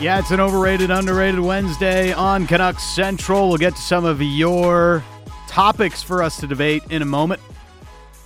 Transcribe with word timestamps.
Yeah, 0.00 0.18
it's 0.18 0.32
an 0.32 0.40
overrated, 0.40 0.90
underrated 0.90 1.38
Wednesday 1.40 2.12
on 2.12 2.46
Canucks 2.46 2.82
Central. 2.82 3.48
We'll 3.48 3.58
get 3.58 3.76
to 3.76 3.80
some 3.80 4.04
of 4.04 4.20
your 4.20 5.02
topics 5.48 6.02
for 6.02 6.22
us 6.22 6.38
to 6.40 6.46
debate 6.46 6.82
in 6.90 7.00
a 7.00 7.06
moment. 7.06 7.40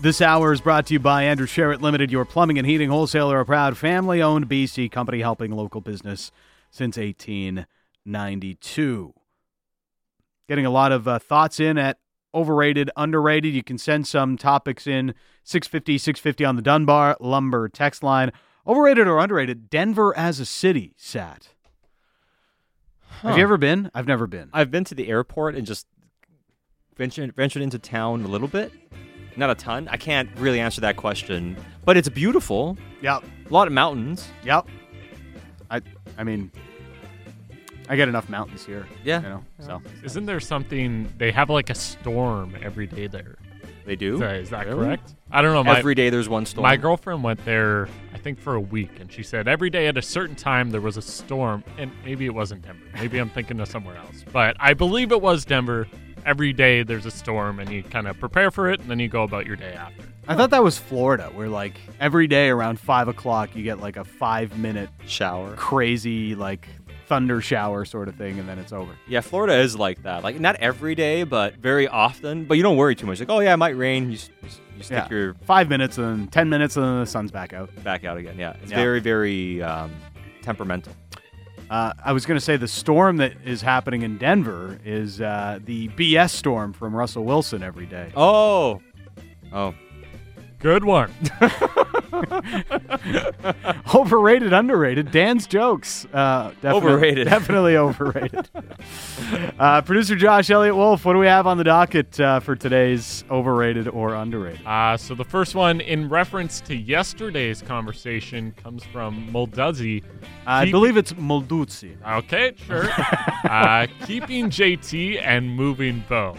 This 0.00 0.20
hour 0.20 0.52
is 0.52 0.60
brought 0.60 0.86
to 0.86 0.94
you 0.94 0.98
by 0.98 1.22
Andrew 1.24 1.46
Sheret 1.46 1.80
Limited, 1.80 2.10
your 2.10 2.24
plumbing 2.24 2.58
and 2.58 2.66
heating 2.66 2.88
wholesaler, 2.88 3.38
a 3.38 3.44
proud 3.44 3.76
family 3.76 4.20
owned 4.20 4.48
BC 4.48 4.90
company 4.90 5.20
helping 5.20 5.52
local 5.52 5.80
business 5.80 6.32
since 6.70 6.96
1892. 6.96 9.14
Getting 10.48 10.66
a 10.66 10.70
lot 10.70 10.90
of 10.90 11.06
uh, 11.06 11.20
thoughts 11.20 11.60
in 11.60 11.78
at 11.78 11.98
overrated, 12.34 12.90
underrated. 12.96 13.54
You 13.54 13.62
can 13.62 13.78
send 13.78 14.08
some 14.08 14.36
topics 14.36 14.84
in 14.86 15.14
650, 15.44 15.98
650 15.98 16.44
on 16.44 16.56
the 16.56 16.62
Dunbar 16.62 17.16
Lumber 17.20 17.68
text 17.68 18.02
line. 18.02 18.32
Overrated 18.66 19.06
or 19.06 19.20
underrated? 19.20 19.70
Denver 19.70 20.16
as 20.16 20.40
a 20.40 20.46
city, 20.46 20.94
Sat. 20.96 21.50
Have 23.22 23.36
you 23.36 23.42
ever 23.42 23.56
been? 23.56 23.90
I've 23.94 24.06
never 24.06 24.26
been. 24.26 24.48
I've 24.52 24.70
been 24.70 24.84
to 24.84 24.94
the 24.94 25.08
airport 25.08 25.54
and 25.56 25.66
just 25.66 25.86
ventured 26.96 27.34
ventured 27.34 27.62
into 27.62 27.78
town 27.78 28.24
a 28.24 28.28
little 28.28 28.48
bit. 28.48 28.72
Not 29.36 29.50
a 29.50 29.54
ton. 29.54 29.88
I 29.88 29.96
can't 29.96 30.28
really 30.38 30.58
answer 30.60 30.80
that 30.80 30.96
question, 30.96 31.56
but 31.84 31.96
it's 31.96 32.08
beautiful. 32.08 32.76
Yep. 33.02 33.24
A 33.48 33.52
lot 33.52 33.66
of 33.66 33.72
mountains. 33.72 34.28
Yep. 34.44 34.66
I 35.70 35.80
I 36.16 36.24
mean 36.24 36.50
I 37.88 37.96
get 37.96 38.08
enough 38.08 38.28
mountains 38.28 38.64
here. 38.66 38.86
Yeah. 39.04 39.22
You 39.22 39.28
know. 39.28 39.44
So 39.60 39.82
Isn't 40.04 40.26
there 40.26 40.40
something 40.40 41.12
they 41.18 41.30
have 41.32 41.50
like 41.50 41.70
a 41.70 41.74
storm 41.74 42.54
every 42.62 42.86
day 42.86 43.06
there? 43.06 43.36
They 43.86 43.94
Is 43.94 43.98
do. 43.98 44.22
is 44.22 44.50
that 44.50 44.66
Really? 44.66 44.78
correct? 44.86 45.14
I 45.30 45.40
don't 45.40 45.54
know. 45.54 45.64
My, 45.64 45.78
Every 45.78 45.94
day 45.94 46.10
there's 46.10 46.28
one 46.28 46.44
storm. 46.44 46.62
my 46.64 46.76
girlfriend 46.76 47.22
went 47.24 47.42
there, 47.46 47.88
I 48.07 48.07
think, 48.28 48.38
for 48.38 48.54
a 48.56 48.60
week, 48.60 49.00
and 49.00 49.10
she 49.10 49.22
said 49.22 49.48
every 49.48 49.70
day 49.70 49.86
at 49.86 49.96
a 49.96 50.02
certain 50.02 50.36
time 50.36 50.70
there 50.70 50.82
was 50.82 50.98
a 50.98 51.02
storm, 51.02 51.64
and 51.78 51.90
maybe 52.04 52.26
it 52.26 52.34
wasn't 52.34 52.60
Denver. 52.60 52.84
Maybe 52.92 53.18
I'm 53.18 53.30
thinking 53.30 53.58
of 53.58 53.68
somewhere 53.68 53.96
else, 53.96 54.22
but 54.32 54.54
I 54.60 54.74
believe 54.74 55.12
it 55.12 55.22
was 55.22 55.46
Denver. 55.46 55.88
Every 56.26 56.52
day 56.52 56.82
there's 56.82 57.06
a 57.06 57.10
storm, 57.10 57.58
and 57.58 57.70
you 57.70 57.82
kind 57.82 58.06
of 58.06 58.20
prepare 58.20 58.50
for 58.50 58.70
it, 58.70 58.80
and 58.80 58.90
then 58.90 58.98
you 58.98 59.08
go 59.08 59.22
about 59.22 59.46
your 59.46 59.56
day 59.56 59.72
after. 59.72 60.02
I 60.26 60.36
thought 60.36 60.50
that 60.50 60.62
was 60.62 60.76
Florida, 60.76 61.30
where 61.32 61.48
like 61.48 61.80
every 62.00 62.26
day 62.26 62.50
around 62.50 62.78
five 62.78 63.08
o'clock 63.08 63.56
you 63.56 63.62
get 63.62 63.80
like 63.80 63.96
a 63.96 64.04
five 64.04 64.58
minute 64.58 64.90
shower. 65.06 65.54
crazy 65.54 66.34
like 66.34 66.68
thunder 67.08 67.40
shower 67.40 67.84
sort 67.84 68.06
of 68.08 68.14
thing 68.16 68.38
and 68.38 68.48
then 68.48 68.58
it's 68.58 68.72
over. 68.72 68.92
Yeah, 69.08 69.20
Florida 69.22 69.56
is 69.58 69.76
like 69.76 70.02
that. 70.02 70.22
Like 70.22 70.38
not 70.38 70.56
every 70.56 70.94
day, 70.94 71.24
but 71.24 71.56
very 71.56 71.88
often. 71.88 72.44
But 72.44 72.58
you 72.58 72.62
don't 72.62 72.76
worry 72.76 72.94
too 72.94 73.06
much. 73.06 73.18
Like, 73.18 73.30
oh 73.30 73.40
yeah, 73.40 73.54
it 73.54 73.56
might 73.56 73.76
rain. 73.76 74.08
You 74.10 74.16
s- 74.16 74.30
you, 74.76 74.82
stick 74.82 74.90
Yeah. 74.90 75.08
your 75.10 75.34
Five 75.42 75.68
minutes 75.68 75.98
and 75.98 76.06
then 76.06 76.28
ten 76.28 76.48
minutes 76.48 76.76
and 76.76 76.84
then 76.84 77.00
the 77.00 77.06
sun's 77.06 77.30
back 77.32 77.52
out. 77.52 77.70
back 77.82 78.04
out 78.04 78.16
again. 78.18 78.38
Yeah, 78.38 78.54
it's 78.62 78.70
Yeah. 78.70 78.76
very 78.76 79.00
very 79.00 79.62
um, 79.62 79.90
temperamental. 80.42 80.92
Uh, 81.70 81.92
I 82.02 82.12
was 82.12 82.24
going 82.24 82.38
to 82.38 82.44
say 82.44 82.56
the 82.56 82.66
storm 82.68 83.18
that 83.18 83.32
is 83.44 83.60
happening 83.60 84.00
in 84.02 84.16
Denver 84.16 84.78
is 84.86 85.20
uh, 85.20 85.58
the 85.64 85.88
BS 85.88 86.30
storm 86.30 86.72
from 86.72 86.94
Russell 86.96 87.24
Wilson 87.24 87.62
every 87.62 87.84
day. 87.84 88.10
Oh, 88.16 88.80
oh, 89.52 89.74
Good 90.60 90.84
one. 90.84 91.12
Overrated, 93.94 94.52
underrated. 94.52 95.10
Dan's 95.12 95.46
jokes. 95.46 96.04
Uh, 96.12 96.50
definitely, 96.60 96.90
Overrated. 96.92 97.24
Definitely 97.28 97.76
overrated. 97.76 98.48
uh, 99.58 99.82
Producer 99.82 100.16
Josh 100.16 100.50
Elliott 100.50 100.74
Wolf, 100.76 101.04
what 101.04 101.12
do 101.12 101.18
we 101.20 101.26
have 101.26 101.46
on 101.46 101.58
the 101.58 101.64
docket 101.64 102.18
uh, 102.20 102.40
for 102.40 102.56
today's 102.56 103.24
overrated 103.30 103.86
or 103.88 104.14
underrated? 104.14 104.60
Uh, 104.66 104.96
so 104.96 105.14
the 105.14 105.24
first 105.24 105.54
one, 105.54 105.80
in 105.80 106.08
reference 106.08 106.60
to 106.62 106.74
yesterday's 106.76 107.62
conversation, 107.62 108.52
comes 108.52 108.82
from 108.84 109.28
Molduzzi. 109.30 110.02
I 110.46 110.64
Keep- 110.64 110.72
believe 110.72 110.96
it's 110.96 111.12
Molduzzi. 111.14 111.96
Okay, 112.24 112.54
sure. 112.66 112.88
uh, 113.48 113.86
keeping 114.06 114.50
JT 114.50 115.20
and 115.22 115.48
moving 115.48 116.02
Bo. 116.08 116.36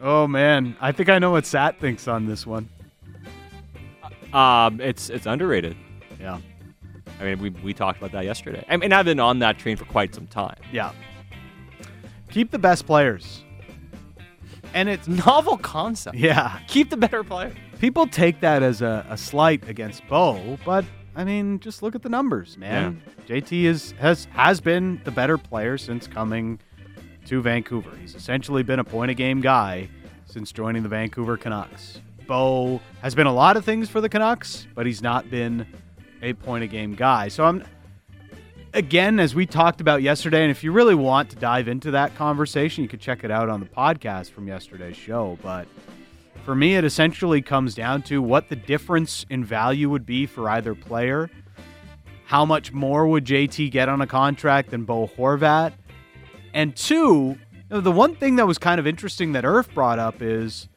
Oh 0.00 0.26
man, 0.26 0.76
I 0.80 0.92
think 0.92 1.08
I 1.08 1.18
know 1.18 1.30
what 1.32 1.44
Sat 1.46 1.80
thinks 1.80 2.06
on 2.08 2.26
this 2.26 2.46
one. 2.46 2.68
um, 4.32 4.80
it's 4.80 5.10
it's 5.10 5.26
underrated. 5.26 5.76
Yeah, 6.20 6.38
I 7.20 7.24
mean, 7.24 7.38
we, 7.40 7.50
we 7.50 7.72
talked 7.74 7.98
about 7.98 8.12
that 8.12 8.24
yesterday. 8.24 8.64
I 8.68 8.76
mean, 8.76 8.92
I've 8.92 9.04
been 9.04 9.20
on 9.20 9.38
that 9.40 9.58
train 9.58 9.76
for 9.76 9.84
quite 9.84 10.14
some 10.14 10.26
time. 10.26 10.56
yeah. 10.72 10.92
Keep 12.30 12.50
the 12.50 12.58
best 12.58 12.86
players, 12.86 13.42
and 14.74 14.88
it's 14.88 15.08
Novel 15.08 15.56
concept. 15.56 16.16
yeah. 16.16 16.60
Keep 16.68 16.90
the 16.90 16.96
better 16.96 17.24
player. 17.24 17.54
People 17.80 18.06
take 18.06 18.40
that 18.40 18.62
as 18.62 18.82
a, 18.82 19.06
a 19.08 19.16
slight 19.16 19.66
against 19.68 20.06
Bo, 20.08 20.58
but 20.64 20.84
I 21.16 21.24
mean, 21.24 21.58
just 21.60 21.82
look 21.82 21.94
at 21.94 22.02
the 22.02 22.08
numbers, 22.08 22.58
man. 22.58 23.02
JT 23.26 23.64
is 23.64 23.92
has 23.98 24.26
has 24.32 24.60
been 24.60 25.00
the 25.04 25.10
better 25.10 25.38
player 25.38 25.78
since 25.78 26.06
coming 26.06 26.60
to 27.28 27.42
Vancouver. 27.42 27.90
He's 28.00 28.14
essentially 28.14 28.62
been 28.62 28.78
a 28.78 28.84
point 28.84 29.10
a 29.10 29.14
game 29.14 29.42
guy 29.42 29.88
since 30.24 30.50
joining 30.50 30.82
the 30.82 30.88
Vancouver 30.88 31.36
Canucks. 31.36 32.00
Bo 32.26 32.80
has 33.02 33.14
been 33.14 33.26
a 33.26 33.32
lot 33.32 33.56
of 33.56 33.64
things 33.64 33.90
for 33.90 34.00
the 34.00 34.08
Canucks, 34.08 34.66
but 34.74 34.86
he's 34.86 35.02
not 35.02 35.30
been 35.30 35.66
a 36.22 36.32
point 36.32 36.64
a 36.64 36.66
game 36.66 36.94
guy. 36.94 37.28
So 37.28 37.44
I'm 37.44 37.64
again, 38.72 39.20
as 39.20 39.34
we 39.34 39.44
talked 39.44 39.82
about 39.82 40.00
yesterday, 40.02 40.42
and 40.42 40.50
if 40.50 40.64
you 40.64 40.72
really 40.72 40.94
want 40.94 41.28
to 41.30 41.36
dive 41.36 41.68
into 41.68 41.90
that 41.90 42.14
conversation, 42.14 42.82
you 42.82 42.88
could 42.88 43.00
check 43.00 43.24
it 43.24 43.30
out 43.30 43.50
on 43.50 43.60
the 43.60 43.66
podcast 43.66 44.30
from 44.30 44.48
yesterday's 44.48 44.96
show. 44.96 45.38
But 45.42 45.66
for 46.44 46.54
me, 46.54 46.76
it 46.76 46.84
essentially 46.84 47.42
comes 47.42 47.74
down 47.74 48.02
to 48.04 48.22
what 48.22 48.48
the 48.48 48.56
difference 48.56 49.26
in 49.28 49.44
value 49.44 49.90
would 49.90 50.06
be 50.06 50.24
for 50.24 50.48
either 50.48 50.74
player. 50.74 51.30
How 52.24 52.46
much 52.46 52.72
more 52.72 53.06
would 53.06 53.26
JT 53.26 53.70
get 53.70 53.90
on 53.90 54.00
a 54.00 54.06
contract 54.06 54.70
than 54.70 54.84
Bo 54.84 55.08
Horvat? 55.08 55.72
And 56.54 56.74
two, 56.74 57.38
you 57.52 57.58
know, 57.70 57.80
the 57.80 57.92
one 57.92 58.14
thing 58.16 58.36
that 58.36 58.46
was 58.46 58.58
kind 58.58 58.80
of 58.80 58.86
interesting 58.86 59.32
that 59.32 59.44
Irf 59.44 59.72
brought 59.74 59.98
up 59.98 60.22
is 60.22 60.68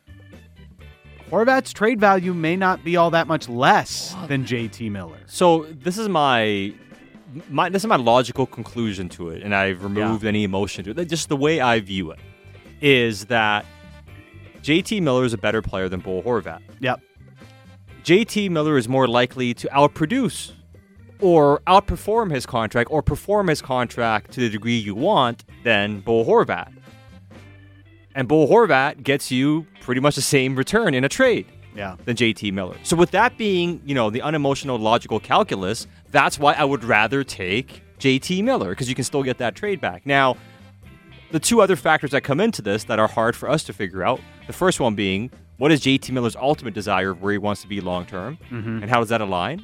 Horvat's 1.29 1.71
trade 1.71 1.99
value 1.99 2.33
may 2.33 2.57
not 2.57 2.83
be 2.83 2.97
all 2.97 3.11
that 3.11 3.27
much 3.27 3.47
less 3.47 4.15
than 4.27 4.45
JT 4.45 4.91
Miller. 4.91 5.19
So 5.27 5.65
this 5.71 5.97
is 5.97 6.09
my 6.09 6.73
my 7.49 7.69
this 7.69 7.83
is 7.83 7.87
my 7.87 7.95
logical 7.95 8.45
conclusion 8.45 9.07
to 9.09 9.29
it, 9.29 9.41
and 9.41 9.55
I've 9.55 9.83
removed 9.83 10.25
any 10.25 10.43
emotion 10.43 10.83
to 10.85 10.91
it. 10.91 11.05
Just 11.05 11.29
the 11.29 11.37
way 11.37 11.61
I 11.61 11.79
view 11.79 12.11
it 12.11 12.19
is 12.81 13.25
that 13.25 13.65
JT 14.61 15.01
Miller 15.01 15.23
is 15.23 15.33
a 15.33 15.37
better 15.37 15.61
player 15.61 15.87
than 15.87 16.01
Bo 16.01 16.21
Horvat. 16.21 16.59
Yep. 16.81 16.99
JT 18.03 18.49
Miller 18.49 18.77
is 18.77 18.89
more 18.89 19.07
likely 19.07 19.53
to 19.53 19.67
outproduce 19.69 20.51
or 21.21 21.61
outperform 21.67 22.31
his 22.31 22.45
contract 22.45 22.89
or 22.91 23.01
perform 23.01 23.47
his 23.47 23.61
contract 23.61 24.31
to 24.31 24.41
the 24.41 24.49
degree 24.49 24.77
you 24.77 24.95
want 24.95 25.45
than 25.63 25.99
Bo 26.01 26.23
Horvat. 26.25 26.71
And 28.15 28.27
Bo 28.27 28.47
Horvat 28.47 29.03
gets 29.03 29.31
you 29.31 29.65
pretty 29.81 30.01
much 30.01 30.15
the 30.15 30.21
same 30.21 30.55
return 30.55 30.93
in 30.93 31.03
a 31.03 31.09
trade 31.09 31.45
Yeah. 31.75 31.95
than 32.05 32.15
JT 32.15 32.51
Miller. 32.51 32.75
So 32.83 32.95
with 32.95 33.11
that 33.11 33.37
being, 33.37 33.81
you 33.85 33.95
know, 33.95 34.09
the 34.09 34.21
unemotional 34.21 34.77
logical 34.77 35.19
calculus, 35.19 35.87
that's 36.11 36.37
why 36.37 36.53
I 36.53 36.65
would 36.65 36.83
rather 36.83 37.23
take 37.23 37.83
JT 37.99 38.43
Miller 38.43 38.71
because 38.71 38.89
you 38.89 38.95
can 38.95 39.03
still 39.05 39.23
get 39.23 39.37
that 39.37 39.55
trade 39.55 39.79
back. 39.79 40.05
Now, 40.05 40.35
the 41.31 41.39
two 41.39 41.61
other 41.61 41.77
factors 41.77 42.11
that 42.11 42.21
come 42.21 42.41
into 42.41 42.61
this 42.61 42.83
that 42.85 42.99
are 42.99 43.07
hard 43.07 43.35
for 43.37 43.49
us 43.49 43.63
to 43.63 43.73
figure 43.73 44.03
out. 44.03 44.19
The 44.47 44.53
first 44.53 44.81
one 44.81 44.95
being, 44.95 45.31
what 45.57 45.71
is 45.71 45.79
JT 45.79 46.11
Miller's 46.11 46.35
ultimate 46.35 46.73
desire 46.73 47.11
of 47.11 47.21
where 47.21 47.31
he 47.31 47.37
wants 47.37 47.61
to 47.61 47.67
be 47.67 47.79
long 47.79 48.05
term, 48.05 48.37
mm-hmm. 48.49 48.81
and 48.81 48.89
how 48.89 48.99
does 48.99 49.09
that 49.09 49.21
align? 49.21 49.63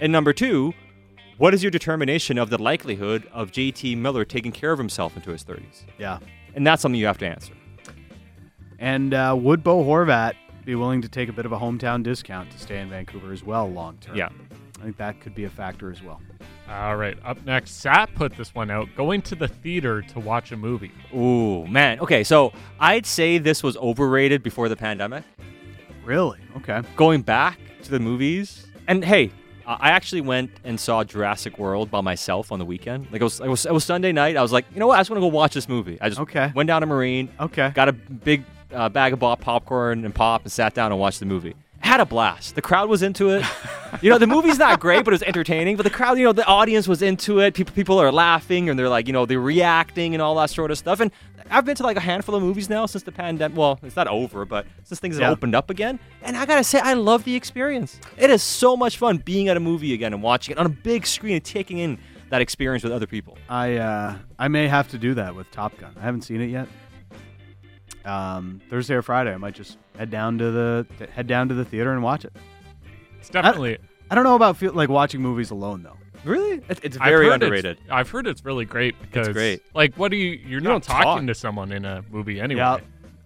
And 0.00 0.12
number 0.12 0.34
two, 0.34 0.74
what 1.38 1.54
is 1.54 1.62
your 1.62 1.70
determination 1.70 2.38
of 2.38 2.50
the 2.50 2.58
likelihood 2.58 3.28
of 3.32 3.50
JT 3.52 3.96
Miller 3.98 4.24
taking 4.24 4.52
care 4.52 4.72
of 4.72 4.78
himself 4.78 5.16
into 5.16 5.30
his 5.30 5.44
30s? 5.44 5.84
Yeah. 5.98 6.18
And 6.54 6.66
that's 6.66 6.82
something 6.82 6.98
you 6.98 7.06
have 7.06 7.18
to 7.18 7.26
answer. 7.26 7.52
And 8.78 9.14
uh, 9.14 9.36
would 9.38 9.62
Bo 9.62 9.84
Horvat 9.84 10.34
be 10.64 10.74
willing 10.74 11.02
to 11.02 11.08
take 11.08 11.28
a 11.28 11.32
bit 11.32 11.46
of 11.46 11.52
a 11.52 11.58
hometown 11.58 12.02
discount 12.02 12.50
to 12.50 12.58
stay 12.58 12.80
in 12.80 12.88
Vancouver 12.88 13.32
as 13.32 13.44
well 13.44 13.68
long 13.70 13.98
term? 13.98 14.16
Yeah. 14.16 14.28
I 14.78 14.82
think 14.82 14.96
that 14.98 15.20
could 15.20 15.34
be 15.34 15.44
a 15.44 15.50
factor 15.50 15.90
as 15.90 16.02
well. 16.02 16.20
All 16.68 16.96
right, 16.96 17.16
up 17.24 17.42
next, 17.44 17.80
Sat 17.80 18.12
put 18.14 18.36
this 18.36 18.54
one 18.54 18.70
out. 18.70 18.88
Going 18.96 19.22
to 19.22 19.36
the 19.36 19.46
theater 19.46 20.02
to 20.02 20.20
watch 20.20 20.50
a 20.50 20.56
movie. 20.56 20.90
Ooh, 21.14 21.64
man. 21.66 22.00
Okay, 22.00 22.24
so 22.24 22.52
I'd 22.80 23.06
say 23.06 23.38
this 23.38 23.62
was 23.62 23.76
overrated 23.76 24.42
before 24.42 24.68
the 24.68 24.76
pandemic. 24.76 25.22
Really? 26.04 26.40
Okay. 26.56 26.82
Going 26.96 27.22
back 27.22 27.58
to 27.82 27.90
the 27.90 28.00
movies, 28.00 28.66
and 28.88 29.04
hey, 29.04 29.30
I 29.66 29.90
actually 29.90 30.20
went 30.20 30.50
and 30.64 30.78
saw 30.78 31.02
Jurassic 31.04 31.58
World 31.58 31.90
by 31.90 32.00
myself 32.00 32.52
on 32.52 32.58
the 32.58 32.64
weekend. 32.64 33.08
Like 33.10 33.20
it 33.20 33.24
was, 33.24 33.40
it 33.40 33.48
was, 33.48 33.66
it 33.66 33.72
was 33.72 33.84
Sunday 33.84 34.12
night. 34.12 34.36
I 34.36 34.42
was 34.42 34.52
like, 34.52 34.64
you 34.72 34.78
know 34.80 34.86
what? 34.86 34.96
I 34.96 35.00
just 35.00 35.10
want 35.10 35.18
to 35.18 35.22
go 35.22 35.26
watch 35.26 35.54
this 35.54 35.68
movie. 35.68 35.98
I 36.00 36.08
just 36.08 36.20
Okay. 36.20 36.52
went 36.54 36.68
down 36.68 36.82
to 36.82 36.86
Marine, 36.86 37.28
Okay. 37.40 37.70
got 37.74 37.88
a 37.88 37.92
big 37.92 38.44
uh, 38.72 38.88
bag 38.88 39.12
of 39.12 39.20
pop- 39.20 39.40
popcorn 39.40 40.04
and 40.04 40.14
pop, 40.14 40.42
and 40.42 40.52
sat 40.52 40.74
down 40.74 40.92
and 40.92 41.00
watched 41.00 41.20
the 41.20 41.26
movie. 41.26 41.54
Had 41.80 42.00
a 42.00 42.06
blast. 42.06 42.54
The 42.54 42.62
crowd 42.62 42.88
was 42.88 43.02
into 43.02 43.30
it. 43.30 43.44
you 44.02 44.10
know, 44.10 44.18
the 44.18 44.26
movie's 44.26 44.58
not 44.58 44.80
great, 44.80 45.04
but 45.04 45.12
it 45.12 45.16
was 45.16 45.22
entertaining. 45.22 45.76
But 45.76 45.82
the 45.84 45.90
crowd, 45.90 46.18
you 46.18 46.24
know, 46.24 46.32
the 46.32 46.44
audience 46.46 46.88
was 46.88 47.02
into 47.02 47.40
it. 47.40 47.54
People, 47.54 47.74
people 47.74 47.98
are 47.98 48.10
laughing 48.10 48.68
and 48.70 48.78
they're 48.78 48.88
like, 48.88 49.06
you 49.06 49.12
know, 49.12 49.26
they're 49.26 49.40
reacting 49.40 50.14
and 50.14 50.22
all 50.22 50.34
that 50.36 50.50
sort 50.50 50.70
of 50.70 50.78
stuff. 50.78 51.00
And 51.00 51.10
I've 51.50 51.64
been 51.64 51.76
to 51.76 51.82
like 51.82 51.96
a 51.96 52.00
handful 52.00 52.34
of 52.34 52.42
movies 52.42 52.68
now 52.68 52.86
since 52.86 53.04
the 53.04 53.12
pandemic. 53.12 53.56
Well, 53.56 53.78
it's 53.82 53.96
not 53.96 54.08
over, 54.08 54.44
but 54.44 54.66
since 54.84 55.00
things 55.00 55.18
have 55.18 55.30
opened 55.30 55.54
up 55.54 55.70
again. 55.70 55.98
And 56.22 56.36
I 56.36 56.46
gotta 56.46 56.64
say, 56.64 56.80
I 56.80 56.94
love 56.94 57.24
the 57.24 57.34
experience. 57.34 58.00
It 58.16 58.30
is 58.30 58.42
so 58.42 58.76
much 58.76 58.96
fun 58.98 59.18
being 59.18 59.48
at 59.48 59.56
a 59.56 59.60
movie 59.60 59.94
again 59.94 60.12
and 60.12 60.22
watching 60.22 60.52
it 60.52 60.58
on 60.58 60.66
a 60.66 60.70
big 60.70 61.06
screen 61.06 61.34
and 61.34 61.44
taking 61.44 61.78
in 61.78 61.98
that 62.30 62.40
experience 62.40 62.82
with 62.82 62.92
other 62.92 63.06
people. 63.06 63.38
I 63.48 63.76
uh, 63.76 64.16
I 64.38 64.48
may 64.48 64.68
have 64.68 64.88
to 64.88 64.98
do 64.98 65.14
that 65.14 65.34
with 65.34 65.50
Top 65.50 65.76
Gun. 65.78 65.94
I 65.96 66.02
haven't 66.02 66.22
seen 66.22 66.40
it 66.40 66.50
yet. 66.50 66.68
Um, 68.04 68.60
Thursday 68.70 68.94
or 68.94 69.02
Friday, 69.02 69.32
I 69.32 69.36
might 69.36 69.54
just 69.54 69.78
head 69.96 70.10
down 70.10 70.38
to 70.38 70.50
the 70.50 70.86
head 71.12 71.26
down 71.26 71.48
to 71.48 71.54
the 71.54 71.64
theater 71.64 71.92
and 71.92 72.02
watch 72.02 72.24
it. 72.24 72.32
It's 73.18 73.30
definitely. 73.30 73.78
I 74.08 74.14
don't 74.14 74.22
know 74.22 74.36
about 74.36 74.56
feel, 74.56 74.72
like 74.72 74.88
watching 74.88 75.20
movies 75.20 75.50
alone 75.50 75.82
though. 75.82 75.96
Really, 76.24 76.62
it, 76.68 76.80
it's 76.82 76.96
I've 76.98 77.08
very 77.08 77.30
underrated. 77.30 77.78
It's, 77.80 77.90
I've 77.90 78.10
heard 78.10 78.26
it's 78.26 78.44
really 78.44 78.64
great 78.64 79.00
because 79.00 79.28
it's 79.28 79.34
great. 79.34 79.62
Like, 79.74 79.94
what 79.96 80.10
do 80.10 80.16
you? 80.16 80.30
You're 80.46 80.60
not 80.60 80.70
don't 80.70 80.84
talking 80.84 81.04
talk. 81.04 81.26
to 81.26 81.34
someone 81.34 81.72
in 81.72 81.84
a 81.84 82.04
movie 82.10 82.40
anyway. 82.40 82.60
Yeah, 82.60 82.78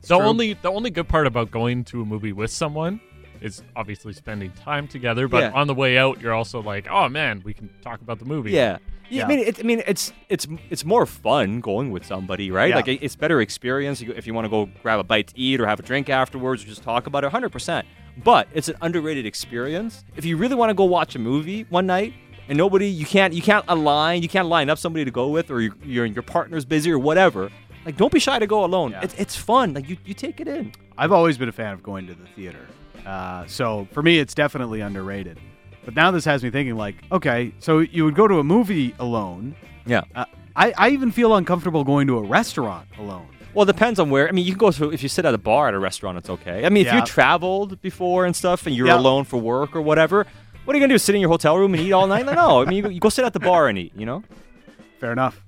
the 0.02 0.06
true. 0.06 0.16
only 0.19 0.52
the 0.54 0.70
only 0.70 0.90
good 0.90 1.08
part 1.08 1.26
about 1.26 1.50
going 1.50 1.84
to 1.84 2.02
a 2.02 2.04
movie 2.04 2.32
with 2.32 2.50
someone 2.50 3.00
is 3.40 3.62
obviously 3.75 4.12
spending 4.12 4.50
time 4.52 4.87
together. 4.87 5.26
But 5.28 5.44
Yeah. 5.44 5.52
on 5.60 5.66
the 5.66 5.75
way 5.75 5.96
out, 5.96 6.20
you're 6.20 6.34
also 6.34 6.60
like, 6.60 6.87
oh 6.90 7.08
man, 7.08 7.40
we 7.44 7.54
can 7.54 7.70
talk 7.82 8.00
about 8.02 8.19
the 8.19 8.26
movie. 8.26 8.50
Yeah. 8.50 8.78
Yeah, 9.08 9.20
Yeah. 9.20 9.25
I 9.25 9.28
mean, 9.28 9.38
it, 9.40 9.58
I 9.58 9.62
mean, 9.62 9.82
it's 9.87 10.12
it's 10.28 10.46
it's 10.69 10.84
more 10.84 11.06
fun 11.06 11.60
going 11.60 11.90
with 11.90 12.04
somebody, 12.04 12.50
right? 12.50 12.69
Yeah. 12.69 12.76
Like 12.76 12.88
it- 12.88 13.02
it's 13.02 13.16
better 13.16 13.40
experience 13.40 14.02
if 14.02 14.26
you 14.26 14.34
want 14.34 14.44
to 14.44 14.50
go 14.50 14.69
grab 14.82 15.00
a 15.00 15.04
bite 15.04 15.28
to 15.28 15.38
eat 15.38 15.58
or 15.60 15.66
have 15.66 15.81
a 15.81 15.82
drink 15.82 16.08
afterwards 16.10 16.62
or 16.62 16.66
just 16.66 16.82
talk 16.82 17.06
about 17.06 17.25
it. 17.25 17.31
Hundred 17.31 17.48
percent. 17.50 17.87
But 18.22 18.48
it's 18.52 18.69
an 18.69 18.76
underrated 18.82 19.25
experience. 19.25 20.04
If 20.16 20.25
you 20.26 20.37
really 20.37 20.54
want 20.54 20.69
to 20.70 20.75
go 20.75 20.84
watch 20.84 21.14
a 21.14 21.19
movie 21.19 21.64
one 21.70 21.87
night 21.87 22.12
and 22.50 22.58
nobody, 22.58 22.88
you 22.88 23.06
can't 23.06 23.32
you 23.32 23.41
can't 23.41 23.64
align, 23.69 24.23
you 24.23 24.29
can't 24.29 24.49
line 24.49 24.69
up 24.69 24.76
somebody 24.76 25.06
to 25.06 25.11
go 25.11 25.29
with, 25.29 25.50
or 25.50 25.62
you, 25.62 25.73
your 25.85 26.05
your 26.05 26.23
partner's 26.23 26.67
busy 26.67 26.91
or 26.91 26.99
whatever. 26.99 27.50
Like, 27.87 27.97
don't 27.97 28.12
be 28.12 28.20
shy 28.20 28.38
to 28.38 28.47
go 28.47 28.64
alone. 28.64 28.91
Yeah. 28.91 29.00
It's 29.05 29.14
it's 29.14 29.37
fun. 29.37 29.73
Like 29.73 29.88
you 29.88 29.97
you 30.05 30.12
take 30.12 30.38
it 30.41 30.49
in. 30.49 30.73
I've 30.99 31.12
always 31.12 31.38
been 31.38 31.49
a 31.49 31.52
fan 31.52 31.73
of 31.73 31.82
going 31.82 32.06
to 32.08 32.14
the 32.14 32.26
theater. 32.37 32.67
Uh, 33.06 33.47
so 33.47 33.88
for 33.93 34.02
me, 34.02 34.19
it's 34.19 34.35
definitely 34.35 34.82
underrated. 34.82 35.38
But 35.87 35.94
now 35.97 36.11
this 36.11 36.26
has 36.26 36.43
me 36.44 36.50
thinking, 36.50 36.76
like, 36.76 36.97
okay, 37.11 37.55
so 37.58 37.79
you 37.79 38.05
would 38.05 38.14
go 38.14 38.29
to 38.29 38.38
a 38.38 38.44
movie 38.44 38.94
alone. 38.99 39.55
Yeah. 39.87 40.02
Uh, 40.14 40.26
I, 40.55 40.75
I 40.76 40.91
even 40.91 41.11
feel 41.11 41.35
uncomfortable 41.35 41.85
going 41.85 42.06
to 42.08 42.19
a 42.19 42.23
restaurant 42.23 42.87
alone. 42.99 43.26
Well, 43.55 43.62
it 43.62 43.73
depends 43.73 43.99
on 43.99 44.11
where. 44.11 44.29
I 44.29 44.32
mean, 44.32 44.44
you 44.44 44.52
can 44.52 44.58
go 44.58 44.70
to 44.73 44.93
if 44.93 45.02
you 45.02 45.08
sit 45.08 45.25
at 45.25 45.32
a 45.32 45.38
bar 45.38 45.69
at 45.69 45.75
a 45.75 45.79
restaurant, 45.79 46.19
it's 46.19 46.29
okay. 46.29 46.67
I 46.67 46.69
mean, 46.69 46.82
if 46.87 46.93
Yeah. 46.93 47.00
you 47.00 47.06
traveled 47.06 47.81
before 47.81 48.26
and 48.26 48.37
stuff, 48.37 48.67
and 48.67 48.76
you're 48.76 48.88
Yeah. 48.88 48.99
alone 48.99 49.25
for 49.25 49.38
work 49.41 49.75
or 49.75 49.81
whatever, 49.81 50.26
what 50.65 50.75
are 50.75 50.79
you 50.79 50.83
gonna 50.83 50.95
do? 50.95 50.99
Sit 50.99 51.15
in 51.15 51.21
your 51.21 51.31
hotel 51.31 51.57
room 51.57 51.75
and 51.75 51.83
eat 51.83 51.93
all 51.93 52.07
night? 52.07 52.27
no, 52.27 52.62
I 52.62 52.65
mean, 52.67 52.85
you, 52.85 52.91
you 52.91 53.01
go 53.01 53.09
sit 53.09 53.25
at 53.25 53.33
the 53.33 53.41
bar 53.41 53.69
and 53.69 53.79
eat. 53.79 53.93
You 53.97 54.07
know? 54.07 54.23
Fair 54.99 55.12
enough. 55.12 55.43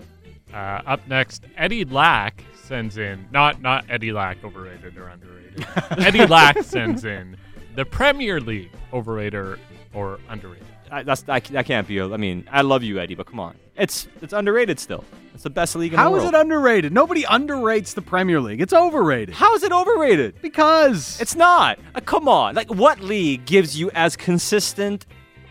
Uh, 0.52 0.82
up 0.86 1.06
next, 1.08 1.44
Eddie 1.56 1.84
Lack 1.84 2.44
sends 2.54 2.98
in 2.98 3.26
not 3.30 3.60
not 3.60 3.84
Eddie 3.88 4.12
Lack 4.12 4.42
overrated 4.44 4.96
or 4.96 5.08
underrated. 5.08 5.66
Eddie 6.06 6.26
Lack 6.26 6.62
sends 6.62 7.04
in 7.04 7.36
the 7.74 7.84
Premier 7.84 8.40
League 8.40 8.70
overrated 8.92 9.58
or 9.94 10.18
underrated. 10.28 10.66
I, 10.90 11.02
that's 11.02 11.24
I, 11.28 11.40
that 11.40 11.66
can't 11.66 11.86
be. 11.86 12.00
I 12.00 12.16
mean, 12.16 12.46
I 12.50 12.62
love 12.62 12.82
you, 12.82 12.98
Eddie, 12.98 13.14
but 13.14 13.26
come 13.26 13.40
on, 13.40 13.56
it's 13.76 14.08
it's 14.20 14.32
underrated 14.32 14.78
still. 14.78 15.04
It's 15.34 15.42
the 15.44 15.50
best 15.50 15.74
league 15.76 15.92
in 15.92 15.98
How 15.98 16.10
the 16.10 16.16
is 16.16 16.22
world. 16.22 16.34
it 16.34 16.40
underrated? 16.40 16.92
Nobody 16.92 17.22
underrates 17.24 17.94
the 17.94 18.02
Premier 18.02 18.40
League. 18.40 18.60
It's 18.60 18.72
overrated. 18.72 19.34
How 19.34 19.54
is 19.54 19.62
it 19.62 19.72
overrated? 19.72 20.40
Because 20.42 21.20
It's 21.20 21.34
not. 21.34 21.78
Uh, 21.94 22.00
come 22.00 22.28
on. 22.28 22.54
Like, 22.54 22.72
what 22.72 23.00
league 23.00 23.44
gives 23.46 23.78
you 23.78 23.90
as 23.94 24.14
consistent 24.16 25.06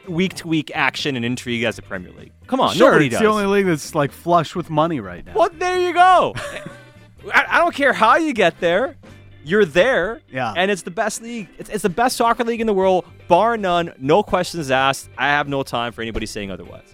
week 0.07 0.36
to 0.36 0.48
week 0.48 0.72
action 0.75 1.16
and 1.16 1.25
intrigue 1.25 1.63
as 1.63 1.75
the 1.78 1.81
Premier 1.81 2.12
League? 2.12 2.31
Come 2.48 2.60
on, 2.60 2.75
sure, 2.75 2.92
nobody 2.92 3.07
it's 3.07 3.13
does. 3.13 3.22
the 3.22 3.28
only 3.28 3.45
league 3.45 3.66
that's 3.66 3.95
like 3.95 4.12
flush 4.12 4.56
with 4.56 4.69
money 4.69 5.00
right 5.00 5.25
now. 5.25 5.33
Well, 5.36 5.50
there 5.54 5.80
you 5.80 5.94
go. 5.94 6.34
I, 7.34 7.45
I 7.50 7.57
don't 7.60 7.74
care 7.74 7.94
how 7.94 8.18
you 8.18 8.34
get 8.34 8.60
there. 8.60 8.98
You're 9.44 9.66
there. 9.66 10.22
Yeah. 10.31 10.54
And 10.56 10.69
it's 10.69 10.84
the 10.84 10.92
best 10.92 11.22
league. 11.22 11.48
It's, 11.57 11.69
it's 11.69 11.81
the 11.84 11.89
best 11.89 12.18
soccer 12.18 12.44
league 12.44 12.62
in 12.62 12.68
the 12.68 12.74
world, 12.74 13.06
bar 13.27 13.57
none. 13.57 13.94
No 13.98 14.22
questions 14.22 14.69
asked. 14.69 15.10
I 15.18 15.27
have 15.30 15.48
no 15.48 15.63
time 15.63 15.92
for 15.92 16.01
anybody 16.04 16.27
saying 16.27 16.51
otherwise. 16.51 16.94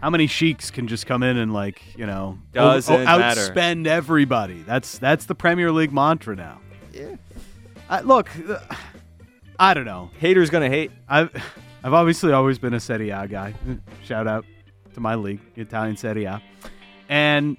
How 0.00 0.08
many 0.10 0.26
sheiks 0.26 0.70
can 0.70 0.88
just 0.88 1.06
come 1.06 1.22
in 1.22 1.36
and 1.36 1.52
like 1.52 1.82
you 1.96 2.06
know 2.06 2.38
Doesn't 2.52 3.04
matter. 3.04 3.40
outspend 3.40 3.86
everybody? 3.86 4.62
That's 4.62 4.98
that's 4.98 5.26
the 5.26 5.34
Premier 5.34 5.70
League 5.72 5.92
mantra 5.92 6.36
now. 6.36 6.60
Yeah. 6.92 7.16
I, 7.88 8.00
look, 8.02 8.30
I 9.58 9.74
don't 9.74 9.84
know. 9.84 10.10
Haters 10.18 10.48
gonna 10.48 10.68
hate. 10.68 10.90
I've 11.08 11.30
I've 11.82 11.92
obviously 11.92 12.32
always 12.32 12.58
been 12.58 12.74
a 12.74 12.80
Serie 12.80 13.10
A 13.10 13.26
guy. 13.26 13.54
Shout 14.04 14.26
out 14.26 14.44
to 14.94 15.00
my 15.00 15.14
league, 15.16 15.40
the 15.54 15.62
Italian 15.62 15.96
Serie 15.96 16.24
A. 16.24 16.42
And 17.08 17.56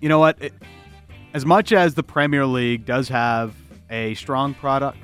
you 0.00 0.08
know 0.08 0.18
what? 0.18 0.40
It, 0.42 0.52
as 1.32 1.44
much 1.44 1.72
as 1.72 1.94
the 1.94 2.02
Premier 2.02 2.46
League 2.46 2.84
does 2.84 3.08
have 3.08 3.54
a 3.90 4.14
strong 4.14 4.54
product, 4.54 4.98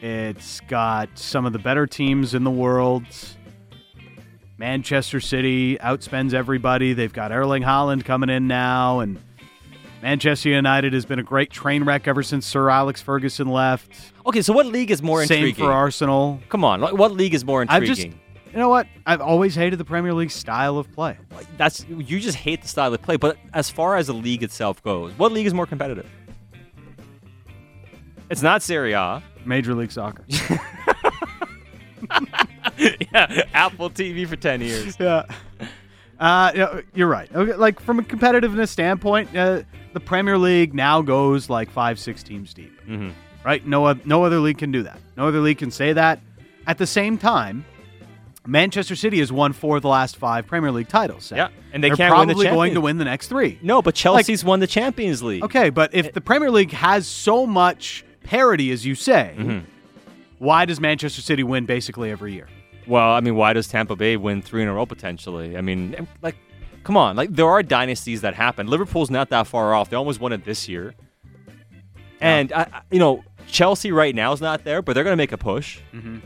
it's 0.00 0.60
got 0.60 1.08
some 1.18 1.44
of 1.44 1.52
the 1.52 1.58
better 1.58 1.86
teams 1.86 2.32
in 2.34 2.44
the 2.44 2.50
world. 2.50 3.04
Manchester 4.58 5.20
City 5.20 5.76
outspends 5.78 6.32
everybody. 6.32 6.92
They've 6.94 7.12
got 7.12 7.30
Erling 7.32 7.62
Haaland 7.62 8.04
coming 8.04 8.30
in 8.30 8.46
now, 8.46 9.00
and 9.00 9.18
Manchester 10.02 10.48
United 10.48 10.92
has 10.94 11.04
been 11.04 11.18
a 11.18 11.22
great 11.22 11.50
train 11.50 11.84
wreck 11.84 12.08
ever 12.08 12.22
since 12.22 12.46
Sir 12.46 12.70
Alex 12.70 13.02
Ferguson 13.02 13.48
left. 13.48 13.90
Okay, 14.24 14.40
so 14.42 14.52
what 14.52 14.66
league 14.66 14.90
is 14.90 15.02
more 15.02 15.24
Same 15.26 15.38
intriguing? 15.38 15.64
for 15.66 15.72
Arsenal. 15.72 16.40
Come 16.48 16.64
on, 16.64 16.80
what 16.80 17.12
league 17.12 17.34
is 17.34 17.44
more 17.44 17.60
I've 17.68 17.82
intriguing? 17.82 18.12
just, 18.12 18.52
you 18.52 18.58
know 18.58 18.70
what? 18.70 18.86
I've 19.04 19.20
always 19.20 19.54
hated 19.54 19.78
the 19.78 19.84
Premier 19.84 20.14
League 20.14 20.30
style 20.30 20.78
of 20.78 20.90
play. 20.92 21.18
That's 21.58 21.84
you 21.88 22.18
just 22.18 22.38
hate 22.38 22.62
the 22.62 22.68
style 22.68 22.94
of 22.94 23.02
play. 23.02 23.16
But 23.16 23.36
as 23.52 23.68
far 23.68 23.96
as 23.96 24.06
the 24.06 24.14
league 24.14 24.42
itself 24.42 24.82
goes, 24.82 25.12
what 25.18 25.32
league 25.32 25.46
is 25.46 25.52
more 25.52 25.66
competitive? 25.66 26.08
It's 28.30 28.42
not 28.42 28.62
Serie 28.62 28.92
A. 28.92 29.22
Major 29.44 29.74
League 29.74 29.92
Soccer. 29.92 30.24
yeah, 33.12 33.42
Apple 33.54 33.90
TV 33.90 34.26
for 34.28 34.36
ten 34.36 34.60
years. 34.60 34.96
yeah. 35.00 35.24
Uh, 36.18 36.80
you're 36.94 37.08
right. 37.08 37.30
Like 37.34 37.78
from 37.80 37.98
a 37.98 38.02
competitiveness 38.02 38.68
standpoint, 38.68 39.36
uh, 39.36 39.62
the 39.92 40.00
Premier 40.00 40.38
League 40.38 40.74
now 40.74 41.02
goes 41.02 41.50
like 41.50 41.70
five, 41.70 41.98
six 41.98 42.22
teams 42.22 42.54
deep. 42.54 42.72
Mhm. 42.86 43.12
Right? 43.44 43.64
No, 43.66 43.92
no 44.04 44.24
other 44.24 44.38
league 44.40 44.58
can 44.58 44.72
do 44.72 44.82
that. 44.84 44.98
No 45.16 45.28
other 45.28 45.40
league 45.40 45.58
can 45.58 45.70
say 45.70 45.92
that. 45.92 46.20
At 46.66 46.78
the 46.78 46.86
same 46.86 47.16
time, 47.18 47.64
Manchester 48.46 48.96
City 48.96 49.18
has 49.18 49.30
won 49.30 49.52
four 49.52 49.76
of 49.76 49.82
the 49.82 49.88
last 49.88 50.16
five 50.16 50.46
Premier 50.46 50.72
League 50.72 50.88
titles. 50.88 51.30
Yeah, 51.30 51.48
and 51.72 51.82
they 51.84 51.88
They're 51.90 51.96
can't 51.96 52.16
win 52.16 52.28
the 52.28 52.34
probably 52.34 52.50
going 52.50 52.74
to 52.74 52.80
win 52.80 52.96
the 52.98 53.04
next 53.04 53.28
three. 53.28 53.58
No, 53.62 53.82
but 53.82 53.94
Chelsea's 53.94 54.42
won 54.44 54.60
the 54.60 54.66
Champions 54.66 55.22
League. 55.22 55.44
Okay, 55.44 55.70
but 55.70 55.94
if 55.94 56.12
the 56.12 56.20
Premier 56.20 56.50
League 56.50 56.72
has 56.72 57.06
so 57.06 57.46
much 57.46 58.04
parity, 58.24 58.70
as 58.72 58.84
you 58.86 58.94
say, 58.94 59.34
Mm-hmm. 59.38 59.58
why 60.38 60.64
does 60.64 60.80
Manchester 60.80 61.20
City 61.22 61.42
win 61.42 61.66
basically 61.66 62.10
every 62.10 62.32
year? 62.32 62.48
Well, 62.86 63.10
I 63.10 63.20
mean, 63.20 63.34
why 63.36 63.52
does 63.52 63.68
Tampa 63.68 63.96
Bay 63.96 64.16
win 64.16 64.42
three 64.42 64.62
in 64.62 64.68
a 64.68 64.72
row 64.74 64.86
potentially? 64.86 65.56
I 65.56 65.60
mean, 65.60 66.06
like, 66.22 66.36
come 66.84 66.96
on, 66.96 67.16
like 67.16 67.30
there 67.34 67.48
are 67.48 67.62
dynasties 67.62 68.20
that 68.20 68.34
happen. 68.34 68.66
Liverpool's 68.68 69.10
not 69.10 69.30
that 69.30 69.46
far 69.46 69.74
off. 69.74 69.90
They 69.90 69.96
almost 69.96 70.20
won 70.20 70.32
it 70.32 70.44
this 70.44 70.68
year, 70.68 70.94
and 72.20 72.52
I, 72.52 72.62
I- 72.62 72.80
you 72.90 72.98
know, 72.98 73.24
Chelsea 73.46 73.92
right 73.92 74.14
now 74.14 74.32
is 74.32 74.40
not 74.40 74.64
there, 74.64 74.82
but 74.82 74.92
they're 74.94 75.04
going 75.04 75.12
to 75.12 75.20
make 75.20 75.32
a 75.32 75.38
push, 75.38 75.78
Mm-hmm. 75.94 76.18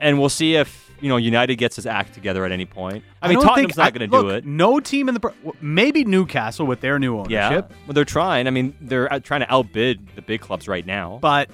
and 0.00 0.18
we'll 0.18 0.28
see 0.28 0.56
if 0.56 0.90
you 1.00 1.08
know 1.08 1.16
United 1.16 1.56
gets 1.56 1.76
his 1.76 1.86
act 1.86 2.12
together 2.14 2.44
at 2.44 2.52
any 2.52 2.66
point. 2.66 3.04
I 3.22 3.28
mean, 3.28 3.38
don't 3.38 3.46
Tottenham's 3.46 3.74
think- 3.74 3.84
not 3.84 3.94
going 3.98 4.10
to 4.10 4.20
do 4.22 4.28
it. 4.30 4.44
No 4.46 4.80
team 4.80 5.08
in 5.08 5.14
the 5.14 5.32
maybe 5.60 6.04
Newcastle 6.04 6.66
with 6.66 6.80
their 6.80 6.98
new 6.98 7.24
Yeah, 7.28 7.46
ownership, 7.48 7.72
well, 7.86 7.94
they're 7.94 8.04
trying. 8.04 8.46
I 8.46 8.50
mean, 8.50 8.74
they're 8.80 9.08
trying 9.20 9.40
to 9.40 9.52
outbid 9.52 10.08
the 10.14 10.22
big 10.22 10.40
clubs 10.40 10.68
right 10.68 10.84
now. 10.86 11.18
but 11.22 11.50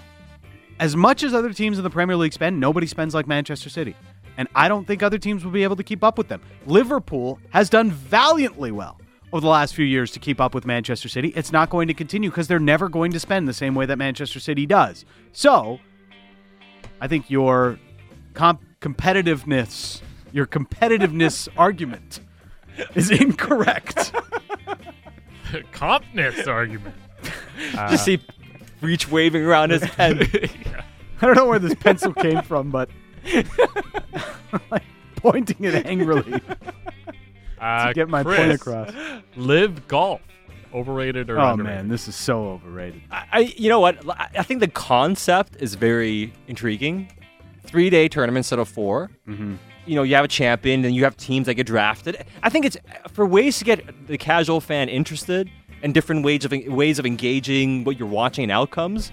as 0.78 0.94
much 0.94 1.22
as 1.22 1.32
other 1.32 1.54
teams 1.54 1.78
in 1.78 1.84
the 1.84 1.90
Premier 1.90 2.16
League 2.16 2.34
spend, 2.34 2.60
nobody 2.60 2.86
spends 2.86 3.14
like 3.14 3.26
Manchester 3.26 3.70
City, 3.70 3.96
and 4.36 4.48
I 4.54 4.68
don't 4.68 4.86
think 4.86 5.02
other 5.02 5.18
teams 5.18 5.44
will 5.44 5.52
be 5.52 5.62
able 5.62 5.76
to 5.76 5.82
keep 5.84 6.04
up 6.04 6.18
with 6.18 6.28
them. 6.28 6.40
Liverpool 6.66 7.38
has 7.50 7.70
done 7.70 7.90
valiantly 7.90 8.70
well 8.70 9.00
over 9.32 9.40
the 9.40 9.48
last 9.48 9.74
few 9.74 9.84
years 9.84 10.10
to 10.12 10.18
keep 10.18 10.40
up 10.40 10.54
with 10.54 10.64
Manchester 10.66 11.08
City. 11.08 11.28
It's 11.36 11.52
not 11.52 11.70
going 11.70 11.88
to 11.88 11.94
continue 11.94 12.30
because 12.30 12.48
they're 12.48 12.58
never 12.58 12.88
going 12.88 13.12
to 13.12 13.20
spend 13.20 13.48
the 13.48 13.54
same 13.54 13.74
way 13.74 13.86
that 13.86 13.96
Manchester 13.98 14.40
City 14.40 14.66
does. 14.66 15.04
So, 15.32 15.80
I 17.00 17.08
think 17.08 17.28
your 17.30 17.78
comp- 18.34 18.62
competitiveness, 18.80 20.00
your 20.32 20.46
competitiveness 20.46 21.48
argument, 21.56 22.20
is 22.94 23.10
incorrect. 23.10 24.12
Compness 25.72 26.46
argument. 26.46 26.94
Uh, 27.76 27.88
Just 27.90 28.04
see 28.04 28.20
Reach 28.80 29.08
waving 29.10 29.42
around 29.42 29.70
his 29.70 29.82
head. 29.82 30.28
yeah. 30.34 30.82
I 31.22 31.26
don't 31.26 31.36
know 31.36 31.46
where 31.46 31.58
this 31.58 31.74
pencil 31.74 32.12
came 32.12 32.42
from, 32.42 32.70
but 32.70 32.90
like 34.70 34.82
pointing 35.16 35.64
it 35.64 35.86
angrily 35.86 36.40
Uh, 37.60 37.88
to 37.88 37.94
get 37.94 38.08
my 38.08 38.22
Chris, 38.22 38.38
point 38.38 38.52
across. 38.52 38.92
Live 39.36 39.88
golf, 39.88 40.20
overrated 40.74 41.30
or 41.30 41.38
Oh 41.40 41.52
underrated? 41.52 41.76
man, 41.76 41.88
this 41.88 42.06
is 42.06 42.14
so 42.14 42.48
overrated. 42.48 43.00
I, 43.10 43.24
I- 43.32 43.54
you 43.56 43.68
know 43.70 43.80
what? 43.80 44.06
I 44.08 44.28
I 44.38 44.42
think 44.42 44.60
the 44.60 44.68
concept 44.68 45.56
is 45.60 45.74
very 45.74 46.32
intriguing. 46.48 47.10
Three 47.64 47.90
day 47.90 48.08
tournament 48.08 48.38
instead 48.44 48.58
of 48.58 48.68
4 48.68 49.10
Mm-hmm. 49.28 49.54
You 49.86 49.94
know, 49.94 50.02
you 50.02 50.16
have 50.16 50.24
a 50.24 50.28
champion, 50.28 50.84
and 50.84 50.96
you 50.96 51.04
have 51.04 51.16
teams 51.16 51.46
that 51.46 51.54
get 51.54 51.66
drafted. 51.68 52.24
I 52.42 52.48
think 52.50 52.64
it's 52.64 52.76
for 53.12 53.24
ways 53.24 53.56
to 53.58 53.64
get 53.64 54.08
the 54.08 54.18
casual 54.18 54.60
fan 54.60 54.88
interested 54.88 55.48
and 55.80 55.94
different 55.94 56.24
ways 56.24 56.44
of 56.44 56.52
ways 56.66 56.98
of 56.98 57.06
engaging 57.06 57.84
what 57.84 57.96
you're 57.96 58.08
watching 58.08 58.42
and 58.42 58.50
outcomes. 58.50 59.12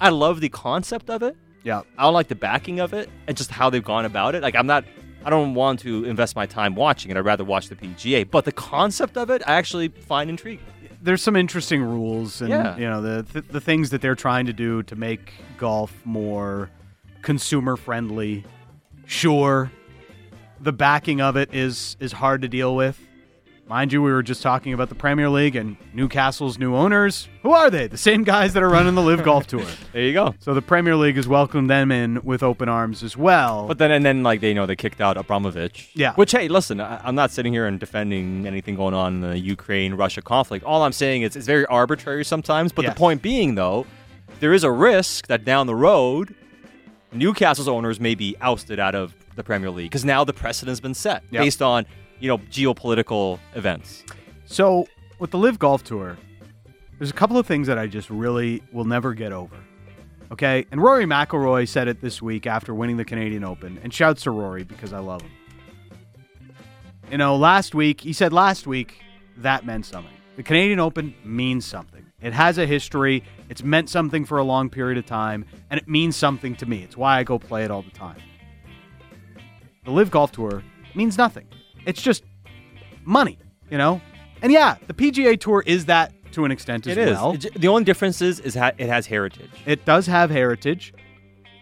I 0.00 0.08
love 0.08 0.40
the 0.40 0.48
concept 0.48 1.08
of 1.08 1.22
it. 1.22 1.36
Yeah. 1.64 1.82
I 1.96 2.02
don't 2.04 2.14
like 2.14 2.28
the 2.28 2.34
backing 2.34 2.80
of 2.80 2.92
it 2.94 3.10
and 3.26 3.36
just 3.36 3.50
how 3.50 3.68
they've 3.70 3.84
gone 3.84 4.04
about 4.04 4.34
it. 4.34 4.42
Like 4.42 4.54
I'm 4.54 4.66
not 4.66 4.84
I 5.24 5.30
don't 5.30 5.54
want 5.54 5.80
to 5.80 6.04
invest 6.04 6.36
my 6.36 6.46
time 6.46 6.74
watching 6.74 7.10
it. 7.10 7.16
I'd 7.16 7.24
rather 7.24 7.44
watch 7.44 7.68
the 7.68 7.74
PGA. 7.76 8.30
But 8.30 8.44
the 8.44 8.52
concept 8.52 9.16
of 9.18 9.30
it 9.30 9.42
I 9.46 9.54
actually 9.54 9.88
find 9.88 10.30
intriguing. 10.30 10.64
There's 11.02 11.22
some 11.22 11.36
interesting 11.36 11.82
rules 11.82 12.40
and 12.40 12.50
Yeah. 12.50 12.76
you 12.76 12.88
know 12.88 13.00
the, 13.02 13.22
the 13.32 13.40
the 13.42 13.60
things 13.60 13.90
that 13.90 14.00
they're 14.00 14.14
trying 14.14 14.46
to 14.46 14.52
do 14.52 14.82
to 14.84 14.96
make 14.96 15.32
golf 15.58 15.92
more 16.04 16.70
consumer 17.22 17.76
friendly. 17.76 18.44
Sure, 19.06 19.70
the 20.60 20.72
backing 20.72 21.20
of 21.20 21.36
it 21.36 21.54
is 21.54 21.96
is 22.00 22.12
hard 22.12 22.42
to 22.42 22.48
deal 22.48 22.74
with. 22.76 22.98
Mind 23.68 23.92
you, 23.92 24.00
we 24.02 24.10
were 24.10 24.22
just 24.22 24.40
talking 24.42 24.72
about 24.72 24.88
the 24.88 24.94
Premier 24.94 25.28
League 25.28 25.54
and 25.54 25.76
Newcastle's 25.92 26.58
new 26.58 26.74
owners. 26.74 27.28
Who 27.42 27.50
are 27.52 27.68
they? 27.68 27.86
The 27.86 27.98
same 27.98 28.24
guys 28.24 28.54
that 28.54 28.62
are 28.62 28.68
running 28.70 28.94
the 28.94 29.02
Live 29.02 29.22
Golf 29.22 29.46
Tour. 29.46 29.62
There 29.92 30.02
you 30.02 30.14
go. 30.14 30.34
So 30.38 30.54
the 30.54 30.62
Premier 30.62 30.96
League 30.96 31.16
has 31.16 31.28
welcomed 31.28 31.68
them 31.68 31.92
in 31.92 32.22
with 32.22 32.42
open 32.42 32.70
arms 32.70 33.02
as 33.02 33.14
well. 33.14 33.66
But 33.66 33.76
then 33.76 33.90
and 33.90 34.02
then 34.06 34.22
like 34.22 34.40
they 34.40 34.48
you 34.48 34.54
know 34.54 34.64
they 34.64 34.76
kicked 34.76 35.02
out 35.02 35.18
Abramovich. 35.18 35.90
Yeah. 35.94 36.14
Which 36.14 36.32
hey, 36.32 36.48
listen, 36.48 36.80
I, 36.80 36.98
I'm 37.04 37.14
not 37.14 37.30
sitting 37.30 37.52
here 37.52 37.66
and 37.66 37.78
defending 37.78 38.46
anything 38.46 38.74
going 38.74 38.94
on 38.94 39.16
in 39.16 39.20
the 39.20 39.38
Ukraine 39.38 39.92
Russia 39.94 40.22
conflict. 40.22 40.64
All 40.64 40.82
I'm 40.82 40.92
saying 40.92 41.22
is 41.22 41.36
it's 41.36 41.46
very 41.46 41.66
arbitrary 41.66 42.24
sometimes. 42.24 42.72
But 42.72 42.84
Yes. 42.86 42.94
the 42.94 42.98
point 42.98 43.20
being 43.20 43.54
though, 43.54 43.86
there 44.40 44.54
is 44.54 44.64
a 44.64 44.70
risk 44.70 45.26
that 45.26 45.44
down 45.44 45.66
the 45.66 45.74
road, 45.74 46.34
Newcastle's 47.12 47.68
owners 47.68 48.00
may 48.00 48.14
be 48.14 48.34
ousted 48.40 48.78
out 48.78 48.94
of 48.94 49.14
the 49.36 49.44
Premier 49.44 49.70
League 49.70 49.90
because 49.90 50.04
now 50.06 50.24
the 50.24 50.32
precedent's 50.32 50.80
been 50.80 50.94
set 50.94 51.22
Yep. 51.30 51.42
based 51.42 51.60
on 51.62 51.84
you 52.20 52.28
know 52.28 52.38
geopolitical 52.38 53.38
events. 53.54 54.04
So 54.46 54.86
with 55.18 55.30
the 55.30 55.38
Live 55.38 55.58
Golf 55.58 55.84
Tour, 55.84 56.16
there's 56.98 57.10
a 57.10 57.14
couple 57.14 57.38
of 57.38 57.46
things 57.46 57.66
that 57.66 57.78
I 57.78 57.86
just 57.86 58.10
really 58.10 58.62
will 58.72 58.84
never 58.84 59.14
get 59.14 59.32
over. 59.32 59.56
Okay, 60.30 60.66
and 60.70 60.82
Rory 60.82 61.06
McIlroy 61.06 61.66
said 61.66 61.88
it 61.88 62.00
this 62.00 62.20
week 62.20 62.46
after 62.46 62.74
winning 62.74 62.98
the 62.98 63.04
Canadian 63.04 63.44
Open, 63.44 63.78
and 63.82 63.92
shouts 63.92 64.22
to 64.24 64.30
Rory 64.30 64.64
because 64.64 64.92
I 64.92 64.98
love 64.98 65.22
him. 65.22 65.30
You 67.10 67.16
know, 67.16 67.36
last 67.36 67.74
week 67.74 68.00
he 68.02 68.12
said 68.12 68.32
last 68.32 68.66
week 68.66 69.00
that 69.38 69.64
meant 69.64 69.86
something. 69.86 70.12
The 70.36 70.42
Canadian 70.42 70.80
Open 70.80 71.14
means 71.24 71.64
something. 71.64 72.04
It 72.20 72.32
has 72.32 72.58
a 72.58 72.66
history. 72.66 73.22
It's 73.48 73.62
meant 73.62 73.88
something 73.88 74.24
for 74.24 74.38
a 74.38 74.44
long 74.44 74.68
period 74.68 74.98
of 74.98 75.06
time, 75.06 75.44
and 75.70 75.80
it 75.80 75.88
means 75.88 76.16
something 76.16 76.54
to 76.56 76.66
me. 76.66 76.82
It's 76.82 76.96
why 76.96 77.18
I 77.18 77.24
go 77.24 77.38
play 77.38 77.64
it 77.64 77.70
all 77.70 77.82
the 77.82 77.90
time. 77.90 78.20
The 79.84 79.90
Live 79.92 80.10
Golf 80.10 80.32
Tour 80.32 80.62
means 80.94 81.16
nothing. 81.16 81.46
It's 81.88 82.02
just 82.02 82.22
money, 83.04 83.38
you 83.70 83.78
know? 83.78 84.00
And 84.42 84.52
yeah, 84.52 84.76
the 84.86 84.94
PGA 84.94 85.40
Tour 85.40 85.64
is 85.66 85.86
that 85.86 86.12
to 86.32 86.44
an 86.44 86.52
extent 86.52 86.86
as 86.86 86.96
It 86.96 86.98
is. 87.08 87.10
well. 87.12 87.32
It 87.32 87.54
the 87.54 87.68
only 87.68 87.84
difference 87.84 88.20
is 88.22 88.38
is 88.40 88.54
ha- 88.54 88.72
it 88.78 88.88
has 88.88 89.06
heritage. 89.06 89.50
It 89.66 89.84
does 89.84 90.06
have 90.06 90.30
heritage, 90.30 90.92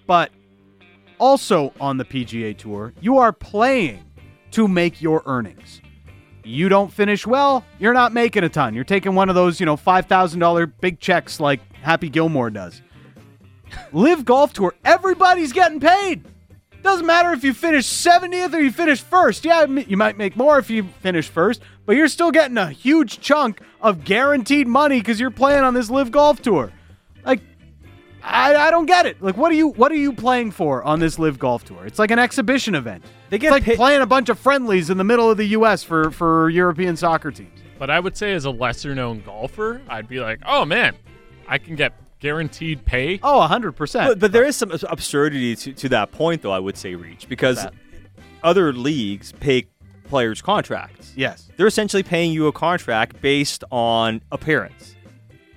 but 0.06 0.30
also 1.18 1.72
on 1.80 1.96
the 1.96 2.04
PGA 2.04 2.58
Tour, 2.58 2.92
you 3.00 3.18
are 3.18 3.32
playing 3.32 4.04
to 4.50 4.66
make 4.68 5.00
your 5.00 5.22
earnings. 5.26 5.80
You 6.44 6.68
don't 6.68 6.92
finish 6.92 7.26
well, 7.26 7.64
you're 7.78 7.94
not 7.94 8.12
making 8.12 8.44
a 8.44 8.48
ton. 8.48 8.74
You're 8.74 8.84
taking 8.84 9.14
one 9.14 9.28
of 9.28 9.34
those, 9.34 9.58
you 9.58 9.66
know, 9.66 9.76
$5,000 9.76 10.72
big 10.80 11.00
checks 11.00 11.40
like 11.40 11.60
Happy 11.82 12.08
Gilmore 12.08 12.50
does. 12.50 12.82
Live 13.92 14.24
Golf 14.24 14.52
Tour, 14.52 14.74
everybody's 14.84 15.52
getting 15.52 15.80
paid. 15.80 16.24
Doesn't 16.82 17.06
matter 17.06 17.32
if 17.32 17.42
you 17.42 17.52
finish 17.52 17.86
70th 17.86 18.54
or 18.54 18.60
you 18.60 18.70
finish 18.70 19.00
first. 19.00 19.44
Yeah, 19.44 19.64
you 19.66 19.96
might 19.96 20.16
make 20.16 20.36
more 20.36 20.58
if 20.58 20.70
you 20.70 20.84
finish 21.00 21.28
first, 21.28 21.60
but 21.84 21.96
you're 21.96 22.08
still 22.08 22.30
getting 22.30 22.56
a 22.58 22.70
huge 22.70 23.20
chunk 23.20 23.60
of 23.80 24.04
guaranteed 24.04 24.68
money 24.68 25.00
because 25.00 25.18
you're 25.18 25.30
playing 25.30 25.64
on 25.64 25.74
this 25.74 25.90
Live 25.90 26.10
Golf 26.10 26.40
Tour. 26.42 26.72
Like, 27.24 27.40
I, 28.22 28.54
I 28.54 28.70
don't 28.70 28.86
get 28.86 29.06
it. 29.06 29.20
Like, 29.20 29.36
what 29.36 29.50
are 29.50 29.56
you 29.56 29.68
what 29.68 29.90
are 29.92 29.96
you 29.96 30.12
playing 30.12 30.52
for 30.52 30.82
on 30.84 31.00
this 31.00 31.18
Live 31.18 31.38
Golf 31.38 31.64
Tour? 31.64 31.86
It's 31.86 31.98
like 31.98 32.10
an 32.10 32.18
exhibition 32.18 32.74
event. 32.74 33.04
They 33.30 33.38
get 33.38 33.48
it's 33.48 33.52
like 33.52 33.64
paid- 33.64 33.76
playing 33.76 34.02
a 34.02 34.06
bunch 34.06 34.28
of 34.28 34.38
friendlies 34.38 34.88
in 34.90 34.96
the 34.98 35.04
middle 35.04 35.30
of 35.30 35.36
the 35.36 35.46
U.S. 35.48 35.82
for 35.82 36.10
for 36.10 36.50
European 36.50 36.96
soccer 36.96 37.30
teams. 37.30 37.60
But 37.78 37.90
I 37.90 38.00
would 38.00 38.16
say, 38.16 38.32
as 38.32 38.44
a 38.44 38.50
lesser 38.50 38.94
known 38.94 39.22
golfer, 39.22 39.82
I'd 39.88 40.08
be 40.08 40.20
like, 40.20 40.40
oh 40.46 40.64
man, 40.64 40.94
I 41.46 41.58
can 41.58 41.76
get 41.76 41.92
guaranteed 42.26 42.84
pay. 42.84 43.20
Oh, 43.22 43.40
hundred 43.42 43.72
percent. 43.72 44.08
But, 44.10 44.18
but 44.18 44.32
there 44.32 44.44
is 44.44 44.56
some 44.56 44.72
absurdity 44.88 45.54
to, 45.56 45.72
to 45.74 45.88
that 45.90 46.10
point, 46.10 46.42
though. 46.42 46.50
I 46.50 46.58
would 46.58 46.76
say, 46.76 46.96
Reach, 46.96 47.28
because 47.28 47.62
that? 47.62 47.72
other 48.42 48.72
leagues 48.72 49.30
pay 49.32 49.66
players 50.08 50.42
contracts. 50.42 51.12
Yes, 51.16 51.48
They're 51.56 51.66
essentially 51.68 52.02
paying 52.02 52.32
you 52.32 52.48
a 52.48 52.52
contract 52.52 53.20
based 53.20 53.62
on 53.70 54.20
appearance, 54.32 54.96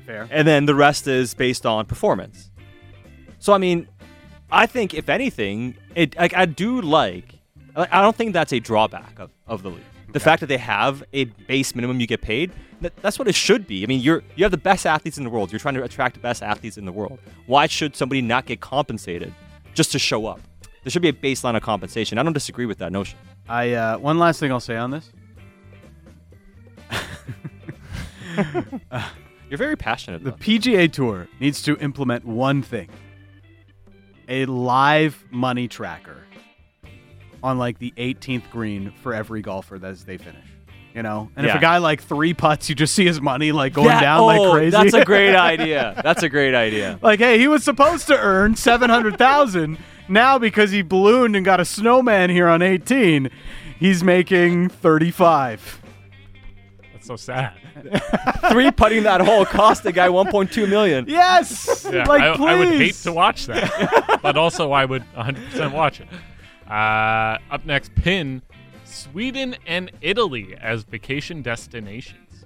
fair. 0.06 0.28
and 0.30 0.48
then 0.48 0.66
the 0.66 0.76
rest 0.76 1.08
is 1.08 1.34
based 1.34 1.66
on 1.66 1.86
performance. 1.86 2.52
So, 3.40 3.54
I 3.54 3.58
mean, 3.58 3.88
I 4.52 4.66
think 4.68 4.94
if 4.94 5.10
anything, 5.10 5.76
it 5.96 6.16
like 6.18 6.36
I 6.36 6.46
do 6.46 6.82
like. 6.82 7.34
like, 7.76 7.92
I 7.92 8.02
don't 8.02 8.16
think 8.16 8.34
that's 8.34 8.54
a 8.54 8.60
drawback 8.60 9.18
of, 9.18 9.32
of 9.48 9.64
the 9.64 9.72
league. 9.72 9.84
The 10.12 10.20
fact 10.20 10.40
that 10.40 10.48
they 10.48 10.58
have 10.58 11.04
a 11.14 11.26
base 11.26 11.76
minimum 11.76 12.00
you 12.00 12.08
get 12.08 12.22
paid, 12.22 12.52
that, 12.82 12.96
that's 12.98 13.20
what 13.20 13.28
it 13.28 13.36
should 13.36 13.68
be. 13.68 13.84
I 13.84 13.86
mean, 13.86 14.02
you're 14.02 14.24
you 14.36 14.44
have 14.44 14.52
the 14.52 14.58
best 14.58 14.86
athletes 14.86 15.18
in 15.18 15.24
the 15.24 15.30
world. 15.30 15.52
You're 15.52 15.60
trying 15.60 15.76
to 15.76 15.84
attract 15.84 16.16
the 16.16 16.22
best 16.22 16.42
athletes 16.42 16.78
in 16.78 16.86
the 16.86 16.92
world. 16.92 17.20
Why 17.46 17.68
should 17.68 17.96
somebody 17.96 18.22
not 18.22 18.46
get 18.46 18.60
compensated 18.60 19.34
just 19.74 19.92
to 19.92 20.00
show 20.00 20.26
up? 20.26 20.42
There 20.84 20.92
should 20.92 21.02
be 21.02 21.10
a 21.10 21.14
baseline 21.14 21.56
of 21.56 21.62
compensation. 21.62 22.18
I 22.18 22.24
don't 22.24 22.34
disagree 22.34 22.66
with 22.66 22.80
that 22.80 22.92
notion. 22.92 23.20
I 23.48 23.74
uh, 23.74 23.98
one 23.98 24.18
last 24.18 24.40
thing 24.40 24.52
I'll 24.52 24.60
say 24.60 24.78
on 24.78 24.92
this. 24.92 25.12
You're 29.50 29.58
very 29.58 29.76
passionate. 29.76 30.24
The 30.24 30.32
though. 30.32 30.38
PGA 30.38 30.92
Tour 30.92 31.28
needs 31.40 31.62
to 31.64 31.78
implement 31.78 32.26
one 32.26 32.62
thing: 32.62 32.90
a 34.28 34.46
live 34.46 35.24
money 35.32 35.68
tracker 35.68 36.24
on 37.44 37.58
like 37.58 37.80
the 37.80 37.94
18th 37.98 38.50
green 38.52 38.92
for 39.02 39.14
every 39.14 39.42
golfer 39.42 39.80
as 39.84 40.04
they 40.06 40.18
finish. 40.18 40.46
You 40.94 41.04
know, 41.04 41.30
and 41.36 41.46
if 41.46 41.54
a 41.56 41.60
guy 41.60 41.78
like 41.78 42.02
three 42.02 42.34
putts, 42.34 42.68
you 42.68 42.74
just 42.76 42.96
see 42.96 43.06
his 43.06 43.22
money 43.22 43.52
like 43.52 43.74
going 43.74 43.88
That- 43.90 44.02
down 44.02 44.22
oh, 44.22 44.26
like 44.26 44.52
crazy. 44.52 44.72
That's 44.72 44.94
a 44.96 45.06
great 45.06 45.36
idea. 45.36 46.00
That's 46.04 46.24
a 46.24 46.30
great 46.30 46.56
idea. 46.56 46.98
like, 47.02 47.20
hey, 47.20 47.38
he 47.38 47.48
was 47.48 47.64
supposed 47.64 48.08
to 48.08 48.18
earn 48.20 48.56
seven 48.56 48.90
hundred 48.90 49.18
thousand. 49.18 49.78
now 50.10 50.40
because 50.40 50.72
he 50.72 50.82
ballooned 50.82 51.36
and 51.36 51.46
got 51.46 51.60
a 51.60 51.66
snowman 51.66 52.32
here 52.32 52.48
on 52.48 52.64
18, 52.64 53.30
he's 53.80 54.04
making 54.04 54.70
35. 54.70 55.82
That's 56.92 57.06
so 57.06 57.16
sad. 57.16 57.54
Three 58.52 58.72
putting 58.72 59.04
that 59.04 59.22
hole 59.22 59.46
cost 59.46 59.84
the 59.84 59.92
guy 59.92 60.08
1.2 60.08 60.68
million. 60.68 61.06
Yes, 61.08 61.86
Yeah, 61.90 62.04
like 62.06 62.22
I, 62.22 62.36
please. 62.36 62.48
I 62.50 62.56
would 62.56 62.68
hate 62.70 62.96
to 62.96 63.12
watch 63.14 63.46
that, 63.46 64.20
but 64.24 64.36
also 64.38 64.72
I 64.72 64.86
would 64.86 65.04
100% 65.16 65.72
watch 65.72 66.02
it. 66.02 66.08
Uh, 66.70 67.38
up 67.52 67.66
next, 67.66 67.94
pin 67.96 68.42
Sweden 68.86 69.56
and 69.66 69.92
Italy 70.02 70.56
as 70.60 70.84
vacation 70.84 71.42
destinations. 71.42 72.46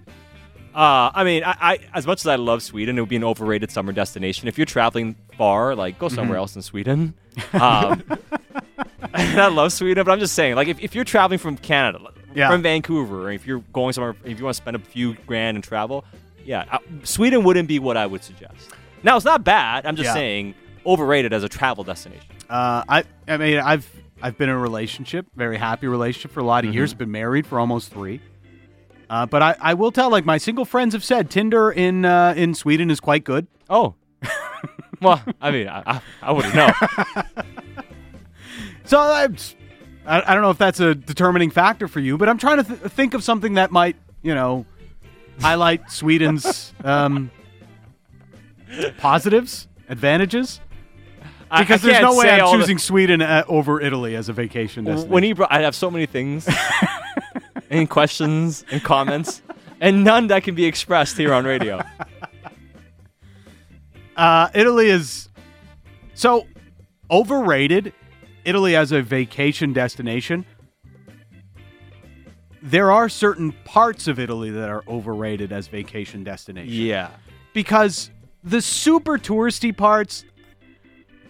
Uh, 0.76 1.12
I 1.14 1.24
mean, 1.24 1.44
I, 1.44 1.56
I 1.62 1.80
as 1.94 2.08
much 2.08 2.22
as 2.22 2.28
I 2.28 2.36
love 2.36 2.64
Sweden, 2.64 2.98
it 2.98 3.02
would 3.02 3.10
be 3.10 3.16
an 3.16 3.24
overrated 3.24 3.70
summer 3.70 3.92
destination. 3.92 4.48
If 4.48 4.58
you're 4.58 4.66
traveling 4.66 5.16
far, 5.38 5.76
like 5.76 6.00
go 6.00 6.10
somewhere 6.10 6.38
else 6.38 6.56
in 6.56 6.62
Sweden. 6.64 7.14
Um, 7.54 8.04
I 9.14 9.48
love 9.50 9.72
Sweden, 9.74 10.04
but 10.06 10.12
I'm 10.12 10.20
just 10.20 10.34
saying, 10.34 10.56
like 10.56 10.68
if, 10.68 10.80
if 10.80 10.96
you're 10.96 11.04
traveling 11.04 11.38
from 11.38 11.58
Canada, 11.58 12.00
Yeah. 12.34 12.50
from 12.50 12.64
Vancouver, 12.64 13.28
or 13.28 13.32
if 13.32 13.46
you're 13.46 13.60
going 13.72 13.94
somewhere, 13.94 14.16
if 14.26 14.40
you 14.40 14.46
want 14.46 14.56
to 14.56 14.62
spend 14.62 14.76
a 14.76 14.80
few 14.80 15.14
grand 15.28 15.56
and 15.58 15.64
travel, 15.64 16.06
yeah, 16.44 16.66
uh, 16.72 16.80
Sweden 17.04 17.44
wouldn't 17.44 17.68
be 17.68 17.78
what 17.80 17.96
I 17.98 18.08
would 18.08 18.24
suggest. 18.24 18.72
Now 19.04 19.16
it's 19.16 19.26
not 19.26 19.44
bad. 19.44 19.86
I'm 19.86 19.96
just 19.96 20.08
Yeah. 20.08 20.14
saying 20.14 20.56
overrated 20.86 21.34
as 21.34 21.44
a 21.44 21.50
travel 21.50 21.84
destination. 21.84 22.26
Uh, 22.50 22.84
I, 22.90 23.04
I 23.28 23.38
mean, 23.38 23.60
I've 23.60 23.88
I've 24.24 24.38
been 24.38 24.50
in 24.50 24.56
a 24.56 24.60
relationship, 24.60 25.28
very 25.36 25.58
happy 25.58 25.86
relationship 25.86 26.32
for 26.32 26.40
a 26.40 26.46
lot 26.46 26.66
of 26.66 26.74
years. 26.74 26.94
Been 26.94 27.12
married 27.12 27.46
for 27.46 27.60
almost 27.60 27.92
three. 27.92 28.22
Uh, 29.10 29.28
but 29.28 29.44
I, 29.44 29.56
I 29.60 29.74
will 29.76 29.92
tell, 29.92 30.10
like 30.10 30.26
my 30.26 30.38
single 30.38 30.66
friends 30.66 30.94
have 30.94 31.04
said, 31.04 31.30
Tinder 31.30 31.70
in 31.70 32.06
uh, 32.06 32.34
in 32.36 32.56
Sweden 32.56 32.90
is 32.90 33.00
quite 33.00 33.24
good. 33.24 33.46
Oh. 33.70 33.94
well, 35.02 35.22
I 35.40 35.52
mean, 35.52 35.68
I, 35.68 35.84
I, 35.86 36.02
I 36.22 36.32
wouldn't 36.32 36.56
know. 36.56 36.72
So 38.86 39.00
I'm, 39.00 39.36
I, 40.06 40.22
I 40.22 40.34
don't 40.34 40.44
know 40.44 40.50
if 40.50 40.58
that's 40.58 40.80
a 40.80 40.94
determining 40.94 41.50
factor 41.50 41.88
for 41.88 42.00
you, 42.00 42.18
but 42.18 42.28
I'm 42.28 42.38
trying 42.38 42.58
to 42.58 42.64
th- 42.64 42.80
think 42.92 43.14
of 43.14 43.24
something 43.24 43.54
that 43.54 43.72
might, 43.72 43.96
you 44.22 44.36
know, 44.36 44.66
highlight 45.40 45.90
Sweden's 45.90 46.74
um, 46.84 47.32
positives, 48.98 49.68
advantages. 49.88 50.60
I- 51.54 51.62
Because 51.62 51.84
I 51.86 51.88
there's 51.92 52.02
no 52.02 52.16
way 52.18 52.30
I'm 52.30 52.42
all 52.46 52.54
the- 52.54 52.60
choosing 52.60 52.78
Sweden 52.80 53.22
uh, 53.22 53.44
over 53.48 53.80
Italy 53.80 54.16
as 54.16 54.28
a 54.30 54.34
vacation 54.34 54.86
destination. 54.86 55.12
when 55.12 55.24
he 55.24 55.34
brought, 55.34 55.52
I 55.52 55.62
have 55.62 55.76
so 55.76 55.92
many 55.92 56.06
things 56.06 56.50
and 57.70 57.90
questions 57.90 58.66
and 58.72 58.84
comments, 58.84 59.42
and 59.80 60.04
none 60.04 60.28
that 60.28 60.44
can 60.44 60.56
be 60.56 60.66
expressed 60.66 61.16
here 61.18 61.34
on 61.34 61.46
radio. 61.46 61.82
Uh, 64.16 64.48
Italy 64.54 64.90
is 64.90 65.28
so 66.14 66.46
overrated. 67.10 67.94
Italy 68.46 68.76
as 68.76 68.92
a 68.92 69.02
vacation 69.02 69.74
destination. 69.74 70.46
there 72.62 72.92
are 72.92 73.10
certain 73.10 73.52
parts 73.66 74.08
of 74.08 74.20
Italy 74.20 74.52
that 74.52 74.70
are 74.70 74.84
overrated 74.88 75.52
as 75.52 75.68
vacation 75.68 76.24
destinations. 76.24 76.78
Yeah. 76.78 77.10
Because 77.54 78.12
the 78.44 78.62
super 78.62 79.18
touristy 79.18 79.76
parts, 79.76 80.24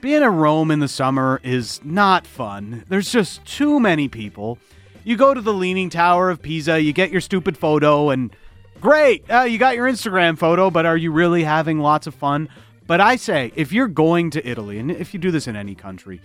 being 0.03 0.21
in 0.21 0.35
Rome 0.35 0.69
in 0.69 0.79
the 0.79 0.89
summer 0.89 1.39
is 1.43 1.79
not 1.81 2.27
fun. 2.27 2.83
There's 2.89 3.09
just 3.09 3.45
too 3.45 3.79
many 3.79 4.09
people. 4.09 4.59
You 5.05 5.15
go 5.15 5.33
to 5.33 5.39
the 5.39 5.53
Leaning 5.53 5.89
Tower 5.89 6.29
of 6.29 6.41
Pisa, 6.41 6.81
you 6.81 6.91
get 6.91 7.09
your 7.09 7.21
stupid 7.21 7.57
photo, 7.57 8.09
and 8.09 8.35
great, 8.81 9.23
uh, 9.31 9.43
you 9.43 9.57
got 9.57 9.77
your 9.77 9.87
Instagram 9.89 10.37
photo, 10.37 10.69
but 10.69 10.85
are 10.85 10.97
you 10.97 11.13
really 11.13 11.45
having 11.45 11.79
lots 11.79 12.05
of 12.05 12.13
fun? 12.13 12.49
But 12.85 12.99
I 12.99 13.15
say, 13.15 13.53
if 13.55 13.71
you're 13.71 13.87
going 13.87 14.29
to 14.31 14.45
Italy, 14.45 14.77
and 14.77 14.91
if 14.91 15.13
you 15.13 15.21
do 15.21 15.31
this 15.31 15.47
in 15.47 15.55
any 15.55 15.73
country, 15.73 16.19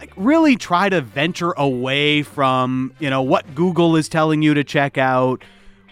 like 0.00 0.12
really 0.16 0.56
try 0.56 0.88
to 0.88 1.00
venture 1.00 1.52
away 1.52 2.24
from, 2.24 2.92
you 2.98 3.08
know, 3.08 3.22
what 3.22 3.54
Google 3.54 3.94
is 3.94 4.08
telling 4.08 4.42
you 4.42 4.52
to 4.54 4.64
check 4.64 4.98
out, 4.98 5.44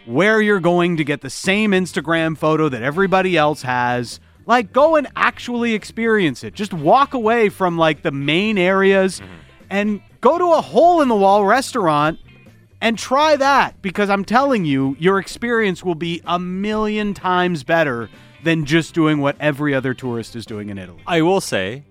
where 0.04 0.42
you're 0.42 0.58
going 0.58 0.96
to 0.96 1.04
get 1.04 1.20
the 1.20 1.30
same 1.30 1.70
Instagram 1.70 2.36
photo 2.36 2.68
that 2.68 2.82
everybody 2.82 3.36
else 3.36 3.62
has. 3.62 4.18
Like 4.48 4.72
go 4.72 4.96
and 4.96 5.06
actually 5.14 5.74
experience 5.74 6.42
it. 6.42 6.54
Just 6.54 6.72
walk 6.72 7.12
away 7.12 7.50
from 7.50 7.76
like 7.76 8.02
the 8.02 8.10
main 8.10 8.56
areas 8.56 9.20
mm-hmm. 9.20 9.32
and 9.68 10.00
go 10.22 10.38
to 10.38 10.52
a 10.54 10.62
hole 10.62 11.02
in 11.02 11.08
the 11.08 11.14
wall 11.14 11.44
restaurant 11.44 12.18
and 12.80 12.98
try 12.98 13.36
that 13.36 13.80
because 13.82 14.08
I'm 14.08 14.24
telling 14.24 14.64
you, 14.64 14.96
your 14.98 15.18
experience 15.18 15.84
will 15.84 15.94
be 15.94 16.22
a 16.24 16.38
million 16.38 17.12
times 17.12 17.62
better 17.62 18.08
than 18.42 18.64
just 18.64 18.94
doing 18.94 19.18
what 19.20 19.36
every 19.38 19.74
other 19.74 19.92
tourist 19.92 20.34
is 20.34 20.46
doing 20.46 20.70
in 20.70 20.78
Italy. 20.78 21.02
I 21.06 21.20
will 21.20 21.42
say, 21.42 21.84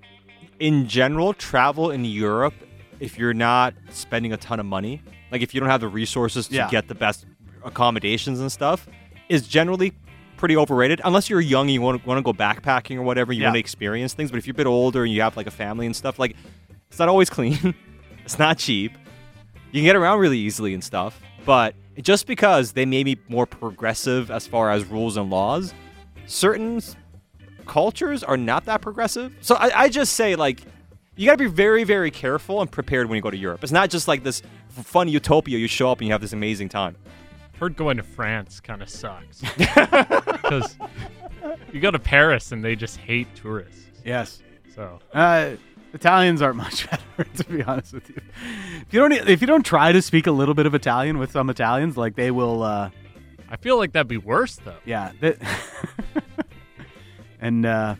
in 0.59 0.87
general, 0.87 1.33
travel 1.33 1.91
in 1.91 2.05
Europe, 2.05 2.55
if 2.99 3.19
you're 3.19 3.35
not 3.35 3.75
spending 3.91 4.33
a 4.33 4.37
ton 4.37 4.59
of 4.59 4.65
money, 4.65 5.03
like 5.31 5.43
if 5.43 5.53
you 5.53 5.59
don't 5.59 5.69
have 5.69 5.81
the 5.81 5.87
resources 5.87 6.47
to 6.47 6.55
Yeah. 6.55 6.69
get 6.71 6.87
the 6.87 6.95
best 6.95 7.27
accommodations 7.63 8.39
and 8.39 8.51
stuff, 8.51 8.87
is 9.29 9.47
generally 9.47 9.93
pretty 10.37 10.55
overrated. 10.55 11.01
Unless 11.03 11.29
you're 11.29 11.41
young 11.41 11.65
and 11.67 11.73
you 11.73 11.81
want 11.81 12.01
to, 12.01 12.07
want 12.07 12.17
to 12.17 12.21
go 12.21 12.33
backpacking 12.33 12.95
or 12.97 13.01
whatever, 13.01 13.33
you 13.33 13.41
Yeah. 13.41 13.47
want 13.47 13.55
to 13.55 13.59
experience 13.59 14.13
things. 14.13 14.31
But 14.31 14.37
if 14.37 14.47
you're 14.47 14.53
a 14.53 14.55
bit 14.55 14.67
older 14.67 15.03
and 15.03 15.11
you 15.13 15.21
have 15.21 15.35
like 15.35 15.47
a 15.47 15.51
family 15.51 15.85
and 15.85 15.95
stuff, 15.95 16.17
like 16.19 16.35
it's 16.89 16.99
not 16.99 17.09
always 17.09 17.29
clean. 17.37 17.75
it's 18.23 18.39
not 18.39 18.57
cheap. 18.57 18.93
You 19.71 19.81
can 19.81 19.85
get 19.85 19.95
around 19.95 20.19
really 20.19 20.37
easily 20.39 20.73
and 20.73 20.83
stuff. 20.83 21.19
But 21.45 21.75
just 22.01 22.27
because 22.27 22.71
they 22.73 22.85
may 22.85 23.03
be 23.03 23.17
more 23.27 23.45
progressive 23.45 24.29
as 24.31 24.45
far 24.47 24.69
as 24.71 24.85
rules 24.85 25.17
and 25.17 25.29
laws, 25.29 25.73
certain 26.25 26.79
cultures 27.65 28.23
are 28.23 28.37
not 28.37 28.65
that 28.65 28.81
progressive. 28.81 29.33
So 29.41 29.55
I, 29.55 29.83
I 29.83 29.89
just 29.89 30.13
say 30.13 30.35
like 30.35 30.61
you 31.15 31.25
got 31.25 31.33
to 31.33 31.37
be 31.43 31.47
very 31.49 31.83
very 31.83 32.11
careful 32.11 32.61
and 32.61 32.71
prepared 32.71 33.09
when 33.09 33.15
you 33.15 33.21
go 33.21 33.31
to 33.31 33.37
Europe. 33.37 33.63
It's 33.63 33.71
not 33.71 33.89
just 33.89 34.07
like 34.07 34.23
this 34.23 34.41
fun 34.69 35.07
utopia. 35.09 35.57
You 35.57 35.67
show 35.67 35.91
up 35.91 35.99
and 35.99 36.07
you 36.07 36.13
have 36.13 36.21
this 36.21 36.33
amazing 36.33 36.69
time. 36.69 36.95
Heard 37.59 37.75
going 37.75 37.97
to 37.97 38.03
France 38.03 38.59
kind 38.59 38.81
of 38.81 38.89
sucks 38.89 39.41
because 39.57 40.77
you 41.73 41.79
go 41.79 41.89
to 41.91 41.99
Paris 41.99 42.51
and 42.51 42.63
they 42.63 42.75
just 42.75 42.97
hate 42.97 43.27
tourists. 43.35 43.85
Yes. 44.05 44.41
So 44.75 44.99
Uh, 45.13 45.51
Italians 45.93 46.41
aren't 46.41 46.57
much 46.57 46.87
better, 47.17 47.23
to 47.35 47.43
be 47.45 47.63
honest 47.63 47.93
with 47.93 48.09
you. 48.09 48.21
If 48.81 48.93
you 48.93 48.99
don't, 48.99 49.11
if 49.11 49.41
you 49.41 49.47
don't 49.47 49.65
try 49.65 49.91
to 49.91 50.01
speak 50.01 50.27
a 50.27 50.31
little 50.31 50.53
bit 50.53 50.65
of 50.67 50.75
Italian 50.75 51.17
with 51.17 51.31
some 51.31 51.49
Italians, 51.49 51.97
like 51.97 52.15
they 52.15 52.29
will, 52.29 52.61
uh, 52.61 52.89
I 53.49 53.55
feel 53.57 53.77
like 53.77 53.93
that'd 53.93 54.07
be 54.07 54.17
worse 54.17 54.57
though. 54.57 54.75
yeah. 54.85 55.11
That 55.21 55.37
and 57.41 57.65
uh, 57.65 57.95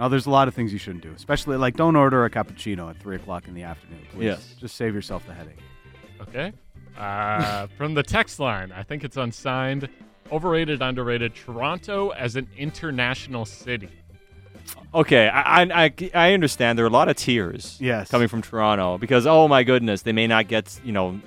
oh, 0.00 0.08
there's 0.08 0.26
a 0.26 0.30
lot 0.30 0.48
of 0.48 0.54
things 0.54 0.72
you 0.72 0.78
shouldn't 0.78 1.02
do, 1.02 1.12
especially 1.14 1.56
like 1.56 1.76
don't 1.76 1.96
order 1.96 2.24
a 2.24 2.30
cappuccino 2.30 2.88
at 2.90 2.98
three 3.00 3.16
o'clock 3.16 3.48
in 3.48 3.54
the 3.54 3.62
afternoon. 3.64 4.00
Please, 4.12 4.24
Yes. 4.24 4.54
just 4.58 4.76
save 4.76 4.94
yourself 4.94 5.26
the 5.26 5.34
headache. 5.34 5.58
Okay. 6.22 6.52
Uh, 6.98 7.66
from 7.76 7.94
the 7.94 8.02
text 8.02 8.38
line, 8.40 8.72
I 8.72 8.82
think 8.82 9.04
it's 9.04 9.16
unsigned. 9.16 9.88
Overrated, 10.32 10.80
underrated. 10.80 11.34
Toronto 11.34 12.10
as 12.10 12.36
an 12.36 12.48
international 12.56 13.44
city. 13.44 13.88
Okay, 14.94 15.28
I, 15.28 15.62
I, 15.62 15.84
I, 15.84 16.10
I 16.14 16.32
understand 16.32 16.78
there 16.78 16.84
are 16.86 16.88
a 16.88 16.92
lot 16.92 17.08
of 17.08 17.16
tears 17.16 17.76
Yes. 17.80 18.10
coming 18.10 18.28
from 18.28 18.40
Toronto 18.42 18.96
because 18.96 19.26
oh 19.26 19.48
my 19.48 19.62
goodness, 19.64 20.02
they 20.02 20.12
may 20.12 20.26
not 20.26 20.48
get 20.48 20.80
you 20.84 20.92
know 20.92 21.20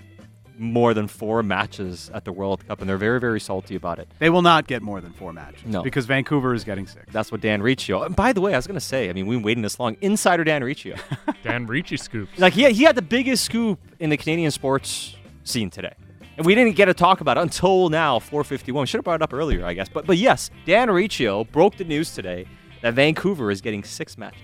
more 0.57 0.95
than 0.95 1.07
four 1.07 1.43
matches 1.43 2.09
at 2.15 2.25
the 2.25 2.31
World 2.31 2.65
Cup, 2.67 2.79
and 2.81 2.89
they're 2.89 2.97
very 2.97 3.19
very 3.19 3.39
salty 3.39 3.75
about 3.75 3.99
it. 3.99 4.07
They 4.17 4.31
will 4.31 4.41
not 4.41 4.65
get 4.65 4.81
more 4.81 5.01
than 5.01 5.13
four 5.13 5.31
matches. 5.33 5.65
No. 5.67 5.83
because 5.83 6.05
Vancouver 6.07 6.55
is 6.55 6.63
getting 6.63 6.87
six. 6.87 7.05
That's 7.11 7.31
what 7.31 7.41
Dan 7.41 7.61
Riccio. 7.61 8.01
And 8.03 8.15
by 8.15 8.33
the 8.33 8.41
way, 8.41 8.53
I 8.53 8.57
was 8.57 8.65
gonna 8.65 8.79
say, 8.79 9.09
I 9.09 9.13
mean, 9.13 9.27
we've 9.27 9.37
been 9.37 9.45
waiting 9.45 9.61
this 9.63 9.79
long. 9.79 9.97
Insider 10.01 10.43
Dan 10.43 10.63
Riccio, 10.63 10.95
Dan 11.43 11.67
Ricci 11.67 11.97
scoops. 11.97 12.39
like 12.39 12.53
he 12.53 12.71
he 12.73 12.83
had 12.85 12.95
the 12.95 13.03
biggest 13.03 13.45
scoop 13.45 13.79
in 13.99 14.09
the 14.09 14.17
Canadian 14.17 14.49
sports 14.49 15.15
scene 15.47 15.69
today. 15.69 15.93
And 16.37 16.45
we 16.45 16.53
didn't 16.53 16.75
get 16.75 16.85
to 16.85 16.93
talk 16.93 17.21
about 17.21 17.37
it 17.37 17.41
until 17.41 17.89
now, 17.89 18.19
451. 18.19 18.85
Should 18.85 18.99
have 18.99 19.05
brought 19.05 19.15
it 19.15 19.21
up 19.23 19.33
earlier, 19.33 19.65
I 19.65 19.73
guess. 19.73 19.89
But 19.89 20.05
but 20.05 20.17
yes, 20.17 20.51
Dan 20.65 20.89
Riccio 20.89 21.45
broke 21.45 21.77
the 21.77 21.83
news 21.83 22.13
today 22.13 22.45
that 22.81 22.93
Vancouver 22.93 23.49
is 23.49 23.61
getting 23.61 23.83
six 23.83 24.17
matches. 24.17 24.41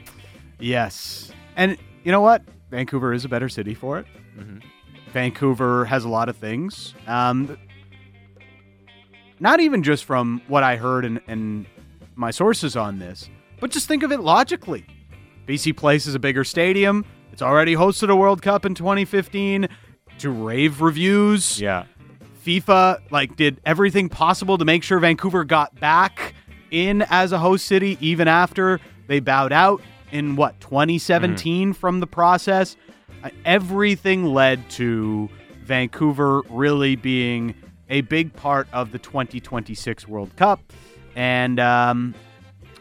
Yes. 0.60 1.32
And 1.56 1.78
you 2.04 2.12
know 2.12 2.22
what? 2.22 2.42
Vancouver 2.72 3.14
is 3.14 3.26
a 3.26 3.30
better 3.30 3.48
city 3.48 3.76
for 3.76 4.00
it. 4.00 4.08
Mm-hmm. 4.38 4.60
Vancouver 5.12 5.86
has 5.86 6.06
a 6.06 6.10
lot 6.10 6.30
of 6.30 6.36
things. 6.38 6.96
Um, 7.06 7.58
not 9.40 9.60
even 9.60 9.84
just 9.84 10.06
from 10.06 10.42
what 10.48 10.64
I 10.64 10.78
heard 10.78 11.06
and, 11.06 11.22
and 11.28 11.68
my 12.16 12.32
sources 12.32 12.76
on 12.76 12.98
this, 12.98 13.30
but 13.60 13.70
just 13.70 13.88
think 13.88 14.02
of 14.02 14.12
it 14.12 14.20
logically. 14.20 14.86
BC 15.48 15.76
Place 15.78 16.08
is 16.08 16.16
a 16.16 16.20
bigger 16.20 16.44
stadium. 16.44 17.06
It's 17.32 17.42
already 17.42 17.76
hosted 17.76 18.10
a 18.10 18.16
World 18.16 18.42
Cup 18.42 18.66
in 18.66 18.74
2015 18.74 19.68
to 20.20 20.30
rave 20.30 20.82
reviews. 20.82 21.60
Yeah. 21.60 21.86
FIFA 22.46 23.00
like 23.12 23.36
did 23.36 23.62
everything 23.66 24.10
possible 24.10 24.58
to 24.58 24.66
make 24.66 24.84
sure 24.84 25.00
Vancouver 25.00 25.44
got 25.44 25.80
back 25.80 26.34
in 26.72 27.04
as 27.10 27.32
a 27.32 27.40
host 27.40 27.66
city 27.66 27.98
even 28.02 28.28
after 28.28 28.80
they 29.08 29.20
bowed 29.20 29.54
out 29.54 29.82
in 30.12 30.36
what 30.36 30.60
2017 30.60 31.74
from 31.74 32.00
the 32.00 32.08
process. 32.08 32.76
Uh, 33.24 33.30
Everything 33.46 34.26
led 34.26 34.70
to 34.72 35.30
Vancouver 35.64 36.42
really 36.50 36.96
being 36.96 37.56
a 37.90 38.02
big 38.02 38.34
part 38.34 38.68
of 38.74 38.92
the 38.92 39.00
2026 39.00 40.08
World 40.08 40.36
Cup, 40.36 40.60
and 41.16 41.60
um, 41.60 42.14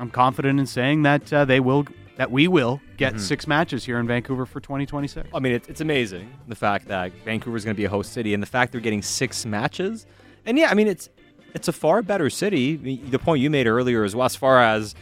I'm 0.00 0.10
confident 0.10 0.58
in 0.58 0.66
saying 0.66 1.02
that 1.02 1.32
uh, 1.32 1.44
they 1.44 1.60
will 1.60 1.86
that 2.16 2.30
we 2.30 2.46
will 2.46 2.80
get 2.96 3.14
mm-hmm. 3.14 3.22
six 3.22 3.46
matches 3.46 3.84
here 3.84 3.98
in 3.98 4.06
Vancouver 4.06 4.44
for 4.46 4.60
2026. 4.60 5.28
I 5.34 5.38
mean, 5.40 5.52
it's, 5.52 5.68
it's 5.68 5.80
amazing 5.80 6.30
the 6.46 6.54
fact 6.54 6.88
that 6.88 7.12
Vancouver 7.24 7.56
is 7.56 7.64
going 7.64 7.74
to 7.74 7.78
be 7.78 7.84
a 7.84 7.90
host 7.90 8.12
city, 8.12 8.34
and 8.34 8.42
the 8.42 8.46
fact 8.46 8.72
they're 8.72 8.80
getting 8.80 9.02
six 9.02 9.46
matches. 9.46 10.06
And 10.44 10.58
yeah, 10.58 10.70
I 10.70 10.74
mean, 10.74 10.88
it's 10.88 11.08
it's 11.54 11.68
a 11.68 11.72
far 11.72 12.02
better 12.02 12.30
city. 12.30 12.74
I 12.74 12.76
mean, 12.76 13.10
The 13.10 13.18
point 13.18 13.40
you 13.40 13.50
made 13.50 13.66
earlier 13.66 14.04
as 14.04 14.14
well, 14.14 14.26
as 14.26 14.36
far 14.36 14.62
as 14.62 14.94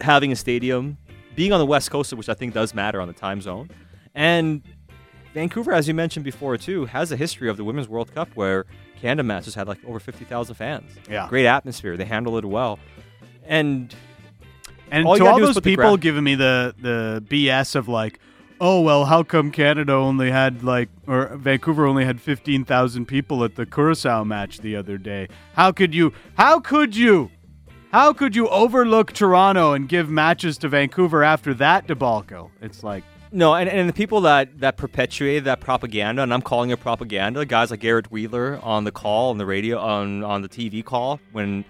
having 0.00 0.32
a 0.32 0.36
stadium, 0.36 0.96
being 1.34 1.52
on 1.52 1.58
the 1.58 1.66
west 1.66 1.90
coast, 1.90 2.12
which 2.12 2.28
I 2.28 2.34
think 2.34 2.54
does 2.54 2.74
matter 2.74 3.00
on 3.00 3.08
the 3.08 3.14
time 3.14 3.40
zone, 3.40 3.70
and 4.14 4.62
Vancouver, 5.34 5.72
as 5.72 5.86
you 5.86 5.94
mentioned 5.94 6.24
before 6.24 6.56
too, 6.56 6.86
has 6.86 7.12
a 7.12 7.16
history 7.16 7.48
of 7.48 7.56
the 7.56 7.64
Women's 7.64 7.88
World 7.88 8.14
Cup 8.14 8.28
where 8.34 8.66
Canada 9.00 9.22
matches 9.22 9.54
had 9.54 9.68
like 9.68 9.84
over 9.84 10.00
fifty 10.00 10.24
thousand 10.24 10.54
fans. 10.54 10.92
Yeah. 11.10 11.28
great 11.28 11.46
atmosphere. 11.46 11.96
They 11.96 12.04
handle 12.04 12.38
it 12.38 12.44
well, 12.44 12.78
and 13.44 13.94
And 14.90 15.06
All 15.06 15.16
to 15.16 15.26
all 15.26 15.38
those 15.38 15.60
people 15.60 15.96
giving 15.96 16.24
me 16.24 16.34
the 16.34 16.74
the 16.80 17.22
BS 17.28 17.74
of 17.74 17.88
like, 17.88 18.18
oh 18.60 18.80
well, 18.80 19.04
how 19.04 19.22
come 19.22 19.50
Canada 19.50 19.92
only 19.92 20.30
had 20.30 20.62
like 20.62 20.88
or 21.06 21.36
Vancouver 21.36 21.86
only 21.86 22.04
had 22.04 22.20
fifteen 22.20 22.64
thousand 22.64 23.06
people 23.06 23.44
at 23.44 23.56
the 23.56 23.66
Curacao 23.66 24.24
match 24.24 24.58
the 24.60 24.76
other 24.76 24.98
day? 24.98 25.28
How 25.54 25.72
could 25.72 25.94
you? 25.94 26.12
How 26.36 26.60
could 26.60 26.96
you? 26.96 27.30
How 27.90 28.12
could 28.12 28.36
you 28.36 28.48
overlook 28.48 29.12
Toronto 29.12 29.72
and 29.72 29.88
give 29.88 30.10
matches 30.10 30.58
to 30.58 30.68
Vancouver 30.68 31.24
after 31.24 31.54
that 31.54 31.86
debacle? 31.86 32.50
It's 32.60 32.84
like, 32.84 33.02
No, 33.32 33.54
and, 33.54 33.66
and 33.66 33.88
the 33.88 33.94
people 33.94 34.20
that, 34.22 34.58
that 34.60 34.76
perpetuated 34.76 35.44
that 35.44 35.60
propaganda, 35.60 36.22
and 36.22 36.34
I'm 36.34 36.42
calling 36.42 36.68
it 36.68 36.80
propaganda, 36.80 37.46
guys 37.46 37.70
like 37.70 37.80
Garrett 37.80 38.10
Wheeler 38.10 38.60
on 38.62 38.84
the 38.84 38.92
call, 38.92 39.30
on 39.30 39.38
the 39.38 39.46
radio, 39.46 39.78
on, 39.78 40.22
on 40.22 40.42
the 40.42 40.50
TV 40.50 40.84
call 40.84 41.18
when 41.32 41.64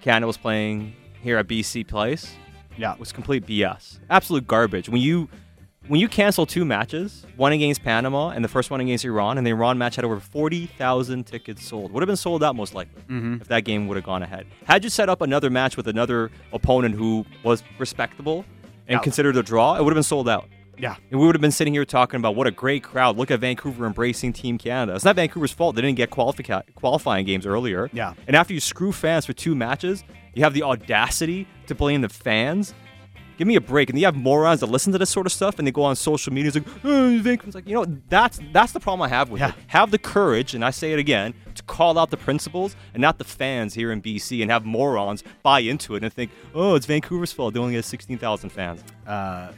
Canada 0.00 0.26
was 0.26 0.36
playing 0.36 0.92
here 1.22 1.36
at 1.38 1.46
BC 1.46 1.86
Place, 1.86 2.34
yeah, 2.80 2.94
It 2.94 2.98
was 3.00 3.12
complete 3.12 3.46
BS. 3.46 3.98
Absolute 4.08 4.46
garbage. 4.46 4.88
When 4.88 5.00
you 5.00 5.28
when 5.88 5.98
you 5.98 6.08
cancel 6.08 6.46
two 6.46 6.64
matches, 6.64 7.26
one 7.36 7.52
against 7.52 7.82
Panama 7.82 8.28
and 8.28 8.44
the 8.44 8.48
first 8.48 8.70
one 8.70 8.80
against 8.80 9.04
Iran, 9.04 9.38
and 9.38 9.46
the 9.46 9.50
Iran 9.50 9.76
match 9.76 9.96
had 9.96 10.04
over 10.04 10.20
40,000 10.20 11.24
tickets 11.26 11.64
sold. 11.64 11.90
Would 11.92 12.02
have 12.02 12.06
been 12.06 12.16
sold 12.16 12.44
out 12.44 12.54
most 12.54 12.74
likely 12.74 13.02
mm-hmm. 13.02 13.38
if 13.40 13.48
that 13.48 13.64
game 13.64 13.88
would 13.88 13.96
have 13.96 14.04
gone 14.04 14.22
ahead. 14.22 14.46
Had 14.64 14.84
you 14.84 14.90
set 14.90 15.08
up 15.08 15.20
another 15.20 15.50
match 15.50 15.76
with 15.76 15.88
another 15.88 16.30
opponent 16.52 16.94
who 16.94 17.24
was 17.42 17.62
respectable 17.78 18.44
and 18.86 18.96
Yeah. 18.96 19.00
considered 19.00 19.36
a 19.36 19.42
draw, 19.42 19.76
it 19.76 19.82
would 19.82 19.90
have 19.92 19.96
been 19.96 20.02
sold 20.02 20.28
out. 20.28 20.48
yeah, 20.78 20.96
And 21.10 21.18
we 21.18 21.26
would 21.26 21.34
have 21.34 21.42
been 21.42 21.50
sitting 21.50 21.72
here 21.74 21.84
talking 21.84 22.18
about 22.18 22.36
what 22.36 22.46
a 22.46 22.50
great 22.50 22.82
crowd. 22.82 23.16
Look 23.16 23.30
at 23.30 23.40
Vancouver 23.40 23.84
embracing 23.86 24.32
Team 24.32 24.58
Canada. 24.58 24.94
It's 24.94 25.04
not 25.04 25.16
Vancouver's 25.16 25.52
fault. 25.52 25.76
They 25.76 25.82
didn't 25.82 25.96
get 25.96 26.10
qualifi- 26.10 26.62
qualifying 26.74 27.26
games 27.26 27.46
earlier. 27.46 27.90
Yeah. 27.92 28.14
And 28.26 28.36
after 28.36 28.54
you 28.54 28.60
screw 28.60 28.92
fans 28.92 29.26
for 29.26 29.32
two 29.32 29.54
matches, 29.54 30.04
you 30.34 30.42
have 30.44 30.54
the 30.54 30.62
audacity 30.62 31.46
to 31.66 31.74
blame 31.74 32.00
the 32.00 32.08
fans. 32.08 32.74
Give 33.36 33.46
me 33.48 33.56
a 33.56 33.60
break. 33.60 33.88
And 33.88 33.98
you 33.98 34.04
have 34.04 34.16
morons 34.16 34.60
that 34.60 34.66
listen 34.66 34.92
to 34.92 34.98
this 34.98 35.08
sort 35.08 35.24
of 35.24 35.32
stuff 35.32 35.58
and 35.58 35.66
they 35.66 35.72
go 35.72 35.82
on 35.82 35.96
social 35.96 36.30
media 36.30 36.52
and 36.54 36.66
like, 36.66 36.74
oh, 36.84 37.18
Vancouver's 37.22 37.54
like, 37.54 37.66
you 37.66 37.74
know, 37.74 37.86
that's 38.10 38.38
that's 38.52 38.72
the 38.72 38.80
problem 38.80 39.00
I 39.00 39.08
have 39.08 39.30
with 39.30 39.40
Yeah. 39.40 39.48
it. 39.48 39.54
Have 39.68 39.90
the 39.90 39.98
courage, 39.98 40.54
and 40.54 40.62
I 40.62 40.68
say 40.70 40.92
it 40.92 40.98
again, 40.98 41.32
to 41.54 41.62
call 41.62 41.98
out 41.98 42.10
the 42.10 42.18
principals 42.18 42.76
and 42.92 43.00
not 43.00 43.16
the 43.16 43.24
fans 43.24 43.72
here 43.72 43.92
in 43.92 44.02
BC 44.02 44.42
and 44.42 44.50
have 44.50 44.66
morons 44.66 45.24
buy 45.42 45.60
into 45.60 45.94
it 45.94 46.04
and 46.04 46.12
think, 46.12 46.30
oh, 46.54 46.74
it's 46.74 46.84
Vancouver's 46.84 47.32
fault. 47.32 47.54
They 47.54 47.60
only 47.60 47.76
have 47.76 47.84
16,000 47.86 48.50
fans. 48.50 48.84
Uh, 49.06 49.52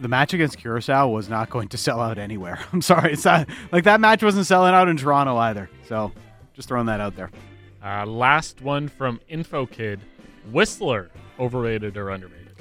the 0.00 0.08
match 0.08 0.34
against 0.34 0.58
Curacao 0.58 1.08
was 1.08 1.30
not 1.30 1.48
going 1.48 1.68
to 1.68 1.78
sell 1.78 2.00
out 2.00 2.18
anywhere. 2.18 2.58
I'm 2.74 2.82
sorry, 2.82 3.14
it's 3.14 3.24
not 3.24 3.48
like 3.72 3.84
that 3.84 4.00
match 4.02 4.22
wasn't 4.22 4.46
selling 4.46 4.74
out 4.74 4.86
in 4.88 4.98
Toronto 4.98 5.38
either. 5.38 5.70
So, 5.88 6.12
just 6.52 6.68
throwing 6.68 6.86
that 6.86 7.00
out 7.00 7.16
there. 7.16 7.30
Uh, 7.84 8.06
last 8.06 8.62
one 8.62 8.88
from 8.88 9.20
InfoKid. 9.30 10.00
Whistler, 10.50 11.10
overrated 11.38 11.96
or 11.96 12.10
underrated? 12.10 12.56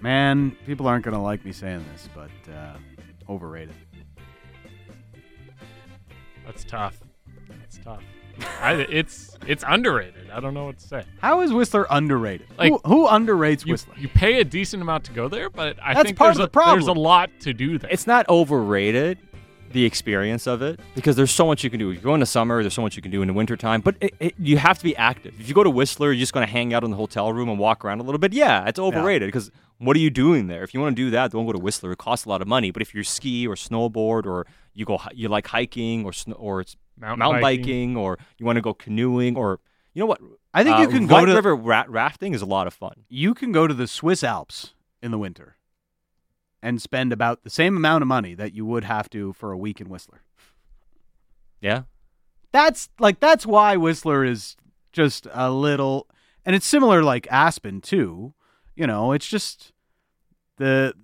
Man, 0.00 0.56
people 0.64 0.86
aren't 0.86 1.04
going 1.04 1.16
to 1.16 1.20
like 1.20 1.44
me 1.44 1.50
saying 1.50 1.84
this, 1.92 2.08
but 2.14 2.52
uh, 2.52 2.76
overrated. 3.28 3.74
That's 6.44 6.62
tough. 6.62 7.00
That's 7.48 7.78
tough. 7.78 8.02
I, 8.60 8.74
it's 8.90 9.36
it's 9.46 9.64
underrated. 9.66 10.30
I 10.30 10.40
don't 10.40 10.52
know 10.52 10.66
what 10.66 10.78
to 10.78 10.86
say. 10.86 11.04
How 11.20 11.40
is 11.40 11.52
Whistler 11.52 11.86
underrated? 11.88 12.46
Like, 12.58 12.70
who, 12.70 12.78
who 12.84 13.06
underrates 13.08 13.64
You, 13.64 13.72
Whistler? 13.72 13.94
you 13.96 14.08
pay 14.08 14.40
a 14.40 14.44
decent 14.44 14.82
amount 14.82 15.04
to 15.04 15.12
go 15.12 15.28
there, 15.28 15.48
but 15.48 15.78
I 15.82 15.94
That's 15.94 16.08
think 16.08 16.18
part 16.18 16.34
there's 16.34 16.44
of 16.44 16.52
the 16.52 16.60
a, 16.60 16.72
there's 16.72 16.86
a 16.86 16.92
lot 16.92 17.30
to 17.40 17.54
do 17.54 17.78
there. 17.78 17.90
It's 17.90 18.06
not 18.06 18.28
overrated, 18.28 19.18
the 19.76 19.84
experience 19.84 20.46
of 20.46 20.62
it, 20.62 20.80
because 20.94 21.14
there's 21.16 21.30
so 21.30 21.46
much 21.46 21.62
you 21.62 21.70
can 21.70 21.78
do. 21.78 21.90
If 21.90 21.96
you 21.96 22.02
go 22.02 22.14
in 22.14 22.20
the 22.20 22.26
summer, 22.26 22.62
there's 22.62 22.74
so 22.74 22.82
much 22.82 22.96
you 22.96 23.02
can 23.02 23.10
do 23.12 23.22
in 23.22 23.28
the 23.28 23.34
wintertime, 23.34 23.80
but 23.82 23.94
it, 24.00 24.14
it, 24.18 24.34
you 24.38 24.56
have 24.58 24.78
to 24.78 24.84
be 24.84 24.96
active. 24.96 25.38
If 25.38 25.48
you 25.48 25.54
go 25.54 25.62
to 25.62 25.70
Whistler, 25.70 26.12
you're 26.12 26.20
just 26.20 26.32
going 26.32 26.46
to 26.46 26.50
hang 26.52 26.74
out 26.74 26.82
in 26.82 26.90
the 26.90 26.96
hotel 26.96 27.32
room 27.32 27.48
and 27.48 27.58
walk 27.58 27.84
around 27.84 28.00
a 28.00 28.02
little 28.02 28.18
bit. 28.18 28.32
Yeah, 28.32 28.66
it's 28.66 28.78
overrated 28.78 29.28
because 29.28 29.50
what 29.78 29.94
are 29.96 30.00
you 30.00 30.10
doing 30.10 30.46
there? 30.46 30.62
If 30.64 30.72
you 30.74 30.80
want 30.80 30.96
to 30.96 31.02
do 31.02 31.10
that, 31.10 31.30
don't 31.32 31.46
go 31.46 31.52
to 31.52 31.58
Whistler. 31.58 31.92
It 31.92 31.98
costs 31.98 32.24
a 32.24 32.28
lot 32.28 32.40
of 32.42 32.48
money. 32.48 32.70
But 32.70 32.82
if 32.82 32.94
you 32.94 33.02
ski 33.04 33.46
or 33.46 33.54
snowboard 33.54 34.24
or 34.26 34.46
you 34.74 34.84
go, 34.84 34.98
you 35.14 35.28
like 35.28 35.46
hiking 35.46 36.04
or 36.04 36.12
snow, 36.12 36.34
or 36.36 36.60
it's 36.62 36.76
mountain, 36.98 37.18
mountain 37.18 37.42
biking. 37.42 37.62
biking. 37.62 37.96
or 37.98 38.18
you 38.38 38.46
want 38.46 38.56
to 38.56 38.62
go 38.62 38.72
canoeing 38.74 39.36
or 39.36 39.60
you 39.92 40.00
know 40.00 40.06
what? 40.06 40.20
I 40.54 40.64
think 40.64 40.78
you 40.78 40.84
Uh, 40.86 40.90
can 40.90 41.06
go 41.06 41.14
White 41.16 41.26
to 41.26 41.34
river 41.34 41.54
ra- 41.54 41.84
rafting 41.88 42.32
is 42.32 42.40
a 42.40 42.46
lot 42.46 42.66
of 42.66 42.72
fun. 42.72 43.04
you 43.08 43.34
can 43.34 43.52
go 43.52 43.66
to 43.66 43.74
the 43.74 43.86
Swiss 43.86 44.24
Alps 44.24 44.72
in 45.02 45.10
the 45.10 45.18
winter 45.18 45.55
and 46.62 46.80
spend 46.80 47.12
about 47.12 47.44
the 47.44 47.50
same 47.50 47.76
amount 47.76 48.02
of 48.02 48.08
money 48.08 48.34
that 48.34 48.54
you 48.54 48.64
would 48.64 48.84
have 48.84 49.08
to 49.10 49.32
for 49.32 49.52
a 49.52 49.58
week 49.58 49.80
in 49.80 49.88
Whistler. 49.88 50.22
Yeah, 51.60 51.82
That's 52.52 52.88
like 52.98 53.18
that's 53.18 53.46
why 53.46 53.76
Whistler 53.76 54.24
is 54.24 54.56
just 54.92 55.26
a 55.32 55.50
little 55.50 56.06
and 56.44 56.54
it's 56.54 56.66
similar 56.66 57.02
like 57.02 57.26
Aspen 57.30 57.80
too. 57.80 58.34
You 58.74 58.86
know, 58.86 59.12
it's 59.12 59.26
just 59.26 59.72
the 60.58 60.94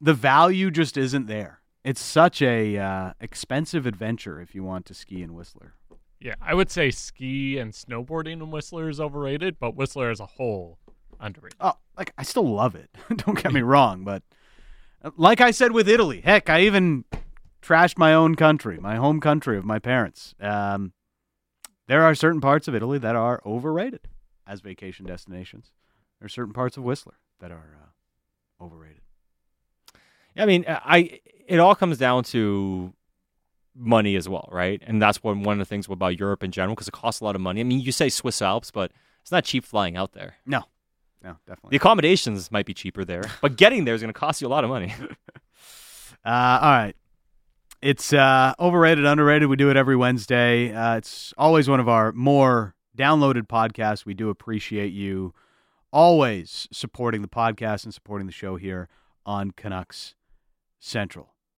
the 0.00 0.14
value 0.14 0.70
just 0.70 0.96
isn't 0.96 1.26
there. 1.26 1.60
It's 1.84 2.00
such 2.02 2.42
a 2.42 2.76
uh, 2.76 3.12
expensive 3.20 3.86
adventure 3.86 4.40
if 4.40 4.54
you 4.54 4.62
want 4.62 4.84
to 4.86 4.94
ski 4.94 5.22
in 5.22 5.34
Whistler. 5.34 5.74
Yeah, 6.20 6.34
I 6.40 6.54
would 6.54 6.70
say 6.70 6.90
ski 6.90 7.58
and 7.58 7.72
snowboarding 7.72 8.34
in 8.34 8.50
Whistler 8.50 8.88
is 8.88 9.00
overrated, 9.00 9.58
but 9.58 9.74
Whistler 9.74 10.10
as 10.10 10.20
a 10.20 10.26
whole 10.26 10.78
underrated. 11.18 11.56
Oh, 11.60 11.74
like 11.96 12.12
I 12.18 12.24
still 12.24 12.46
love 12.46 12.74
it. 12.74 12.90
Don't 13.16 13.40
get 13.42 13.52
me 13.52 13.62
wrong, 13.62 14.04
but 14.04 14.22
like 15.16 15.40
I 15.40 15.50
said 15.50 15.72
with 15.72 15.88
Italy, 15.88 16.20
heck, 16.22 16.48
I 16.50 16.62
even 16.62 17.04
trashed 17.62 17.98
my 17.98 18.14
own 18.14 18.34
country, 18.34 18.78
my 18.78 18.96
home 18.96 19.20
country 19.20 19.58
of 19.58 19.64
my 19.64 19.78
parents. 19.78 20.34
Um, 20.40 20.92
there 21.86 22.02
are 22.02 22.14
certain 22.14 22.40
parts 22.40 22.68
of 22.68 22.74
Italy 22.74 22.98
that 22.98 23.16
are 23.16 23.40
overrated 23.44 24.08
as 24.46 24.60
vacation 24.60 25.06
destinations. 25.06 25.72
There 26.18 26.26
are 26.26 26.30
certain 26.30 26.52
parts 26.52 26.76
of 26.76 26.82
Whistler 26.82 27.18
that 27.40 27.50
are 27.50 27.76
uh, 27.80 28.64
overrated. 28.64 29.02
I 30.36 30.46
mean, 30.46 30.64
I 30.68 31.20
it 31.46 31.58
all 31.58 31.74
comes 31.74 31.98
down 31.98 32.24
to 32.24 32.92
money 33.74 34.16
as 34.16 34.28
well, 34.28 34.48
right? 34.52 34.80
And 34.86 35.00
that's 35.02 35.22
one 35.22 35.42
one 35.42 35.60
of 35.60 35.66
the 35.66 35.68
things 35.68 35.88
about 35.88 36.18
Europe 36.18 36.44
in 36.44 36.52
general 36.52 36.74
because 36.74 36.88
it 36.88 36.92
costs 36.92 37.20
a 37.20 37.24
lot 37.24 37.34
of 37.34 37.40
money. 37.40 37.60
I 37.60 37.64
mean, 37.64 37.80
you 37.80 37.92
say 37.92 38.08
Swiss 38.08 38.40
Alps, 38.40 38.70
but 38.70 38.92
it's 39.22 39.32
not 39.32 39.44
cheap 39.44 39.64
flying 39.64 39.96
out 39.96 40.12
there. 40.12 40.36
No, 40.46 40.64
no, 41.22 41.36
definitely. 41.46 41.70
The 41.70 41.76
accommodations 41.76 42.50
might 42.50 42.66
be 42.66 42.74
cheaper 42.74 43.04
there, 43.04 43.24
but 43.42 43.56
getting 43.56 43.84
there 43.84 43.94
is 43.94 44.00
going 44.00 44.12
to 44.12 44.18
cost 44.18 44.40
you 44.40 44.46
a 44.46 44.50
lot 44.50 44.64
of 44.64 44.70
money. 44.70 44.94
Uh, 46.24 46.58
all 46.60 46.70
right. 46.70 46.96
It's 47.80 48.12
uh, 48.12 48.52
overrated, 48.58 49.06
underrated. 49.06 49.48
We 49.48 49.56
do 49.56 49.70
it 49.70 49.76
every 49.76 49.96
Wednesday. 49.96 50.74
Uh, 50.74 50.96
it's 50.96 51.32
always 51.38 51.70
one 51.70 51.78
of 51.78 51.88
our 51.88 52.12
more 52.12 52.74
downloaded 52.96 53.46
podcasts. 53.46 54.04
We 54.04 54.14
do 54.14 54.28
appreciate 54.28 54.92
you 54.92 55.32
always 55.92 56.68
supporting 56.72 57.22
the 57.22 57.28
podcast 57.28 57.84
and 57.84 57.94
supporting 57.94 58.26
the 58.26 58.32
show 58.32 58.56
here 58.56 58.88
on 59.24 59.52
Canucks 59.52 60.16
Central. 60.80 61.34